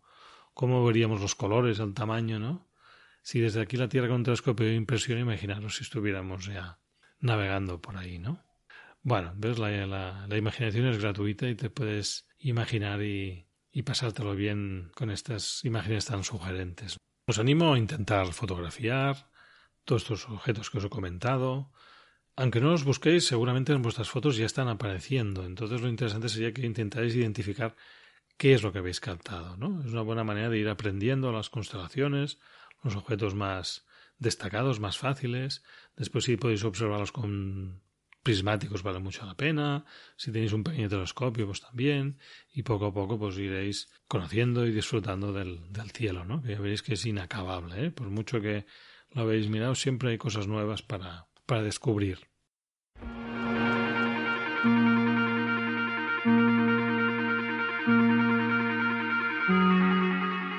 cómo 0.53 0.85
veríamos 0.85 1.21
los 1.21 1.35
colores, 1.35 1.81
el 1.81 1.95
tamaño, 1.95 2.39
¿no? 2.39 2.69
Si 3.23 3.41
desde 3.41 3.63
aquí 3.63 3.79
la 3.79 3.89
Tierra 3.89 4.09
con 4.09 4.19
un 4.19 4.25
telescopio 4.25 4.71
impresiona, 4.73 5.23
imaginaros 5.23 5.77
si 5.77 5.85
estuviéramos 5.85 6.45
ya 6.45 6.79
navegando 7.21 7.81
por 7.81 7.97
ahí, 7.97 8.19
¿no? 8.19 8.45
Bueno, 9.03 9.33
ves, 9.37 9.59
la, 9.59 9.87
la, 9.87 10.37
imaginación 10.37 10.87
es 10.87 10.99
gratuita 10.99 11.49
y 11.49 11.55
te 11.55 11.71
puedes 11.71 12.29
imaginar 12.39 13.03
y, 13.03 13.47
y 13.73 13.83
pasártelo 13.83 14.35
bien 14.35 14.91
con 14.95 15.11
estas 15.11 15.65
imágenes 15.65 16.05
tan 16.05 16.25
sugerentes. 16.25 16.99
Os 17.27 17.39
animo 17.39 17.73
a 17.73 17.79
intentar 17.79 18.33
fotografiar 18.35 19.31
todos 19.85 20.03
estos 20.03 20.29
objetos 20.29 20.69
que 20.69 20.79
os 20.79 20.85
he 20.85 20.91
comentado, 20.91 21.73
aunque 22.37 22.61
no 22.61 22.71
los 22.71 22.85
busquéis, 22.85 23.27
seguramente 23.27 23.73
en 23.73 23.83
vuestras 23.83 24.09
fotos 24.09 24.37
ya 24.37 24.47
están 24.47 24.69
apareciendo. 24.69 25.45
Entonces 25.45 25.81
lo 25.81 25.89
interesante 25.89 26.29
sería 26.29 26.53
que 26.53 26.67
intentáis 26.67 27.15
identificar 27.15 27.77
qué 28.37 28.55
es 28.55 28.63
lo 28.63 28.73
que 28.73 28.79
habéis 28.79 29.01
captado, 29.01 29.57
¿no? 29.57 29.81
Es 29.83 29.93
una 29.93 30.03
buena 30.03 30.25
manera 30.25 30.49
de 30.49 30.59
ir 30.59 30.69
aprendiendo 30.69 31.33
las 31.33 31.51
constelaciones, 31.51 32.39
los 32.83 32.97
objetos 32.97 33.35
más 33.35 33.87
destacados, 34.19 34.81
más 34.81 34.99
fáciles. 34.99 35.63
Después 35.97 36.25
si 36.25 36.37
podéis 36.37 36.65
observarlos 36.65 37.13
con 37.13 37.83
prismáticos 38.25 38.83
vale 38.83 38.99
mucho 38.99 39.25
la 39.27 39.37
pena. 39.37 39.85
Si 40.17 40.33
tenéis 40.33 40.53
un 40.53 40.65
pequeño 40.65 40.89
telescopio, 40.89 41.47
pues 41.47 41.61
también. 41.61 42.19
Y 42.53 42.63
poco 42.63 42.87
a 42.87 42.93
poco 42.93 43.19
pues 43.19 43.39
iréis 43.39 43.91
conociendo 44.09 44.67
y 44.67 44.73
disfrutando 44.73 45.33
del, 45.33 45.61
cielo, 45.93 46.25
¿no? 46.25 46.43
Que 46.43 46.53
ya 46.53 46.61
veréis 46.61 46.83
que 46.83 46.95
es 46.95 47.07
inacabable, 47.07 47.87
¿eh? 47.87 47.91
Por 47.93 48.09
mucho 48.11 48.41
que 48.41 48.67
lo 49.13 49.23
habéis 49.23 49.49
mirado, 49.49 49.77
siempre 49.77 50.11
hay 50.11 50.19
cosas 50.19 50.49
nuevas 50.49 50.83
para, 50.83 51.29
para 51.47 51.63
descubrir. 51.63 52.19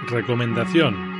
Recomendación. 0.07 1.15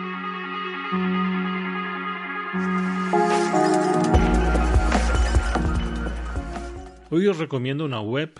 Hoy 7.10 7.28
os 7.28 7.38
recomiendo 7.38 7.86
una 7.86 8.02
web 8.02 8.40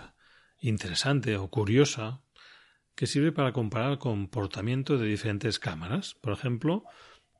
interesante 0.60 1.36
o 1.36 1.48
curiosa 1.48 2.22
que 2.94 3.06
sirve 3.06 3.32
para 3.32 3.52
comparar 3.52 3.98
comportamiento 3.98 4.98
de 4.98 5.06
diferentes 5.06 5.58
cámaras. 5.58 6.14
Por 6.14 6.32
ejemplo, 6.32 6.84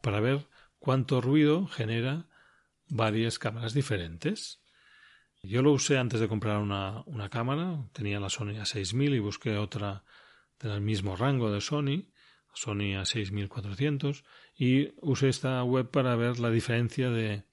para 0.02 0.20
ver 0.20 0.48
cuánto 0.78 1.20
ruido 1.20 1.66
genera 1.66 2.26
varias 2.88 3.38
cámaras 3.38 3.74
diferentes. 3.74 4.60
Yo 5.42 5.62
lo 5.62 5.72
usé 5.72 5.98
antes 5.98 6.20
de 6.20 6.28
comprar 6.28 6.58
una, 6.58 7.02
una 7.06 7.28
cámara, 7.28 7.88
tenía 7.92 8.20
la 8.20 8.30
Sony 8.30 8.54
A6000 8.58 9.14
y 9.14 9.18
busqué 9.18 9.56
otra 9.58 10.04
del 10.60 10.80
mismo 10.80 11.16
rango 11.16 11.50
de 11.50 11.60
Sony, 11.60 12.08
Sony 12.54 12.96
A6400, 12.96 14.24
y 14.56 14.94
usé 15.00 15.28
esta 15.28 15.62
web 15.62 15.90
para 15.90 16.16
ver 16.16 16.40
la 16.40 16.50
diferencia 16.50 17.10
de, 17.10 17.44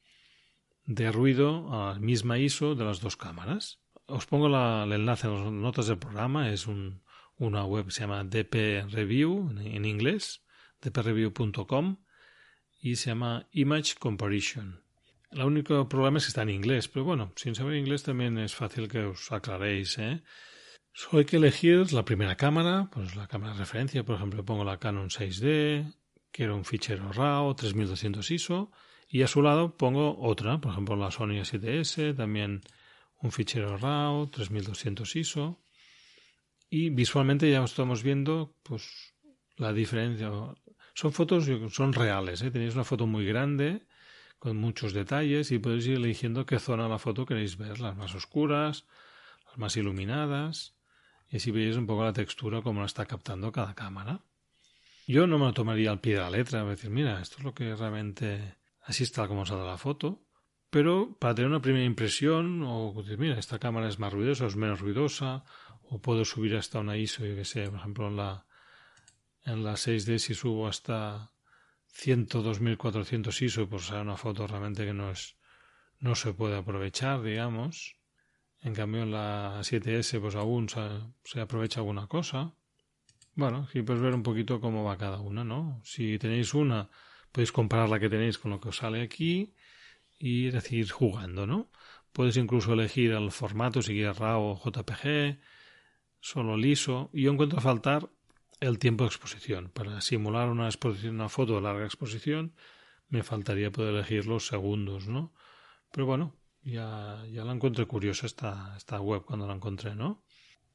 de 0.86 1.12
ruido 1.12 1.74
a 1.74 2.00
misma 2.00 2.40
ISO 2.40 2.76
de 2.76 2.86
las 2.86 3.02
dos 3.02 3.18
cámaras. 3.18 3.80
Os 4.06 4.26
pongo 4.26 4.50
la, 4.50 4.84
el 4.86 4.94
enlace 4.94 5.28
en 5.28 5.34
las 5.34 5.52
notas 5.52 5.88
del 5.88 5.98
programa, 5.98 6.50
es 6.50 6.68
un, 6.68 7.04
una 7.38 7.66
web 7.66 7.86
que 7.86 7.92
se 7.92 8.02
llama 8.02 8.24
DP 8.24 8.90
Review 8.90 9.54
en 9.60 9.86
inglés, 9.86 10.44
dpreview.com 10.82 11.98
y 12.82 12.96
se 12.96 13.10
llama 13.12 13.48
Image 13.52 13.96
Comparison. 14.00 14.83
El 15.34 15.42
único 15.44 15.90
problema 15.90 16.20
es 16.20 16.26
que 16.26 16.30
está 16.30 16.44
en 16.44 16.50
inglés, 16.50 16.88
pero 16.88 17.06
bueno, 17.06 17.34
sin 17.36 17.56
saber 17.56 17.76
inglés 17.76 18.04
también 18.04 18.38
es 18.38 18.54
fácil 18.54 18.88
que 18.88 19.00
os 19.00 19.32
aclaréis. 19.32 19.98
¿eh? 19.98 20.22
Hay 21.12 21.26
que 21.26 21.38
elegir 21.38 21.92
la 21.92 22.06
primera 22.06 22.36
cámara, 22.36 22.90
pues 22.92 23.16
la 23.16 23.28
cámara 23.28 23.54
de 23.54 23.60
referencia, 23.60 24.04
por 24.04 24.16
ejemplo, 24.16 24.46
pongo 24.46 24.64
la 24.64 24.78
Canon 24.78 25.10
6D, 25.10 25.92
quiero 26.32 26.56
un 26.56 26.66
fichero 26.66 27.12
RAW 27.12 27.56
3200 27.56 28.30
ISO 28.30 28.72
y 29.08 29.24
a 29.24 29.28
su 29.28 29.42
lado 29.42 29.76
pongo 29.76 30.20
otra, 30.20 30.62
por 30.62 30.72
ejemplo 30.72 30.96
la 30.96 31.10
Sony 31.10 31.40
A7S, 31.42 32.16
también 32.16 32.62
un 33.22 33.32
fichero 33.32 33.78
RAW 33.78 34.28
3200 34.28 35.16
ISO 35.16 35.64
y 36.70 36.90
visualmente 36.90 37.50
ya 37.50 37.64
estamos 37.64 38.04
viendo 38.04 38.56
pues 38.64 39.16
la 39.58 39.74
diferencia 39.74 40.32
son 40.96 41.12
fotos, 41.12 41.48
son 41.72 41.94
reales, 41.94 42.42
¿eh? 42.42 42.52
tenéis 42.52 42.76
una 42.76 42.84
foto 42.84 43.08
muy 43.08 43.26
grande, 43.26 43.86
con 44.44 44.58
muchos 44.58 44.92
detalles, 44.92 45.52
y 45.52 45.58
podéis 45.58 45.88
ir 45.88 45.96
eligiendo 45.96 46.46
qué 46.46 46.60
zona 46.60 46.84
de 46.84 46.90
la 46.90 47.00
foto 47.00 47.26
queréis 47.26 47.56
ver, 47.56 47.80
las 47.80 47.96
más 47.96 48.14
oscuras, 48.14 48.84
las 49.48 49.58
más 49.58 49.78
iluminadas, 49.78 50.76
y 51.30 51.38
así 51.38 51.50
veis 51.50 51.78
un 51.78 51.88
poco 51.88 52.04
la 52.04 52.12
textura 52.12 52.62
como 52.62 52.82
la 52.82 52.88
está 52.88 53.06
captando 53.06 53.54
cada 53.54 53.74
cámara. 53.74 54.20
Yo 55.08 55.28
no 55.28 55.40
me 55.40 55.46
lo 55.46 55.54
tomaría 55.54 55.92
al 55.92 56.02
pie 56.02 56.16
de 56.16 56.20
la 56.20 56.30
letra, 56.30 56.66
decir, 56.66 56.90
mira, 56.90 57.22
esto 57.22 57.38
es 57.38 57.46
lo 57.46 57.54
que 57.54 57.74
realmente 57.74 58.58
así 58.82 59.04
está 59.04 59.30
como 59.30 59.46
se 59.46 59.56
la 59.56 59.78
foto, 59.78 60.26
pero 60.70 61.16
para 61.18 61.36
tener 61.36 61.50
una 61.50 61.62
primera 61.62 61.86
impresión, 61.86 62.64
o 62.64 62.94
decir, 62.98 63.18
mira, 63.18 63.40
esta 63.40 63.60
cámara 63.60 63.88
es 63.88 63.98
más 63.98 64.12
ruidosa 64.12 64.44
o 64.44 64.48
es 64.48 64.58
menos 64.58 64.82
ruidosa, 64.82 65.46
o 65.84 66.02
puedo 66.02 66.26
subir 66.26 66.58
hasta 66.58 66.80
una 66.80 66.98
ISO, 66.98 67.26
yo 67.26 67.38
que 67.38 67.46
sé, 67.46 67.70
por 67.70 67.80
ejemplo, 67.80 68.10
en 68.10 68.18
la 68.18 68.46
en 69.46 69.64
la 69.64 69.74
6D 69.74 70.20
si 70.20 70.34
subo 70.34 70.68
hasta 70.68 71.33
102.400 71.96 73.42
ISO, 73.42 73.70
pues 73.70 73.86
será 73.86 74.02
una 74.02 74.18
foto 74.18 74.48
realmente 74.48 74.86
que 74.86 74.94
no 74.94 75.12
es 75.12 75.36
no 76.04 76.16
se 76.16 76.34
puede 76.34 76.58
aprovechar, 76.58 77.24
digamos. 77.24 77.96
En 78.60 78.74
cambio 78.74 79.04
en 79.04 79.12
la 79.12 79.62
7S 79.62 80.20
pues 80.20 80.36
aún 80.36 80.68
se, 80.68 81.40
aprovecha 81.40 81.80
alguna 81.80 82.08
cosa. 82.08 82.54
Bueno, 83.36 83.68
aquí 83.70 83.82
puedes 83.82 84.02
ver 84.02 84.14
un 84.14 84.22
poquito 84.22 84.60
cómo 84.60 84.84
va 84.84 84.98
cada 84.98 85.22
una, 85.22 85.46
¿no? 85.46 85.82
Si 85.86 86.20
tenéis 86.20 86.54
una, 86.54 86.90
podéis 87.32 87.54
comparar 87.54 87.90
la 87.90 88.00
que 88.02 88.10
tenéis 88.10 88.38
con 88.38 88.52
lo 88.52 88.60
que 88.60 88.70
os 88.70 88.78
sale 88.78 89.02
aquí 89.02 89.54
y 90.20 90.52
decir 90.52 90.92
jugando, 90.92 91.48
¿no? 91.48 91.72
Puedes 92.12 92.36
incluso 92.36 92.74
elegir 92.74 93.12
el 93.12 93.32
formato, 93.32 93.82
si 93.82 93.94
quieres 93.94 94.18
RAW 94.18 94.42
o 94.42 94.62
JPG, 94.62 95.40
solo 96.20 96.58
liso. 96.58 97.10
Y 97.14 97.24
yo 97.24 97.32
encuentro 97.32 97.62
faltar 97.62 98.10
el 98.68 98.80
tiempo 98.80 99.04
de 99.04 99.10
exposición. 99.10 99.70
Para 99.74 100.00
simular 100.02 100.50
una 100.50 100.68
exposición, 100.68 101.16
una 101.16 101.30
foto 101.30 101.56
de 101.56 101.62
larga 101.62 101.86
exposición, 101.86 102.56
me 103.10 103.24
faltaría 103.24 103.72
poder 103.72 103.94
elegir 103.94 104.26
los 104.26 104.48
segundos, 104.48 105.08
¿no? 105.08 105.34
Pero 105.92 106.06
bueno, 106.06 106.36
ya, 106.62 107.24
ya 107.30 107.44
la 107.44 107.54
encontré 107.54 107.86
curiosa 107.86 108.26
esta, 108.26 108.74
esta 108.78 109.02
web 109.02 109.24
cuando 109.26 109.48
la 109.48 109.54
encontré, 109.54 109.96
¿no? 109.96 110.24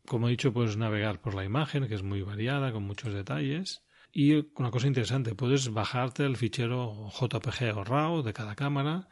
Como 0.07 0.29
he 0.29 0.31
dicho, 0.31 0.53
puedes 0.53 0.77
navegar 0.77 1.21
por 1.21 1.35
la 1.35 1.45
imagen, 1.45 1.89
que 1.89 1.95
es 1.95 2.03
muy 2.03 2.23
variada, 2.23 2.73
con 2.73 2.83
muchos 2.83 3.13
detalles. 3.15 3.85
Y 4.13 4.35
una 4.57 4.71
cosa 4.71 4.87
interesante, 4.87 5.35
puedes 5.35 5.73
bajarte 5.73 6.25
el 6.25 6.37
fichero 6.37 7.11
JPG 7.11 7.77
o 7.77 7.85
RAW 7.85 8.23
de 8.23 8.33
cada 8.33 8.55
cámara 8.55 9.09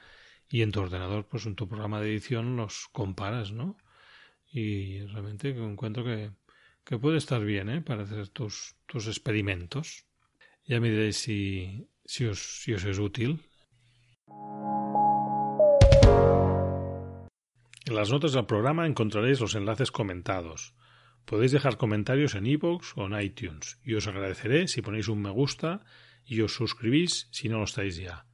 y 0.49 0.63
en 0.63 0.71
tu 0.71 0.81
ordenador, 0.81 1.27
pues 1.27 1.47
en 1.47 1.57
tu 1.57 1.67
programa 1.67 2.01
de 2.01 2.11
edición 2.11 2.57
los 2.57 2.89
comparas, 2.93 3.53
¿no? 3.53 3.77
Y 4.51 5.01
realmente 5.07 5.51
encuentro 5.51 6.05
que, 6.05 6.31
que 6.87 6.99
puede 6.99 7.19
estar 7.19 7.45
bien 7.45 7.69
¿eh? 7.69 7.83
para 7.83 8.05
hacer 8.05 8.29
tus, 8.29 8.77
tus 8.87 9.09
experimentos. 9.09 10.07
Ya 10.65 10.81
me 10.81 10.89
diréis 10.89 11.17
si, 11.17 11.89
si, 12.05 12.25
os, 12.27 12.63
si 12.63 12.73
os 12.73 12.85
es 12.85 12.99
útil. 12.99 13.45
En 17.85 17.95
las 17.95 18.11
notas 18.11 18.33
del 18.33 18.47
programa 18.47 18.87
encontraréis 18.87 19.41
los 19.41 19.57
enlaces 19.57 19.91
comentados. 19.91 20.75
Podéis 21.25 21.51
dejar 21.51 21.77
comentarios 21.77 22.37
en 22.37 22.47
iVoox 22.47 22.97
o 22.97 23.07
en 23.07 23.21
iTunes 23.21 23.81
y 23.83 23.95
os 23.95 24.07
agradeceré 24.07 24.69
si 24.69 24.81
ponéis 24.81 25.09
un 25.09 25.23
me 25.23 25.31
gusta 25.31 25.85
y 26.25 26.41
os 26.41 26.55
suscribís 26.55 27.29
si 27.33 27.49
no 27.49 27.59
lo 27.59 27.65
estáis 27.65 27.97
ya. 27.97 28.27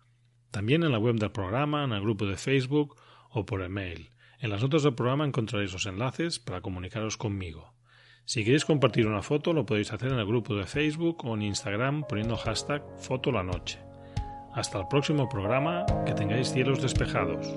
También 0.50 0.82
en 0.82 0.92
la 0.92 0.98
web 0.98 1.16
del 1.16 1.32
programa, 1.32 1.84
en 1.84 1.92
el 1.92 2.02
grupo 2.02 2.26
de 2.26 2.36
Facebook 2.36 2.96
o 3.30 3.46
por 3.46 3.62
email. 3.62 4.10
En 4.38 4.50
las 4.50 4.60
notas 4.60 4.82
del 4.82 4.94
programa 4.94 5.24
encontraréis 5.24 5.72
los 5.72 5.86
enlaces 5.86 6.38
para 6.38 6.60
comunicaros 6.60 7.16
conmigo. 7.16 7.71
Si 8.24 8.44
queréis 8.44 8.64
compartir 8.64 9.06
una 9.06 9.22
foto 9.22 9.52
lo 9.52 9.66
podéis 9.66 9.92
hacer 9.92 10.12
en 10.12 10.18
el 10.18 10.26
grupo 10.26 10.54
de 10.54 10.64
Facebook 10.64 11.24
o 11.24 11.34
en 11.34 11.42
Instagram 11.42 12.04
poniendo 12.08 12.36
hashtag 12.36 12.82
fotolanoche. 12.98 13.78
Hasta 14.54 14.78
el 14.78 14.86
próximo 14.88 15.28
programa, 15.28 15.86
que 16.06 16.12
tengáis 16.12 16.52
cielos 16.52 16.82
despejados. 16.82 17.54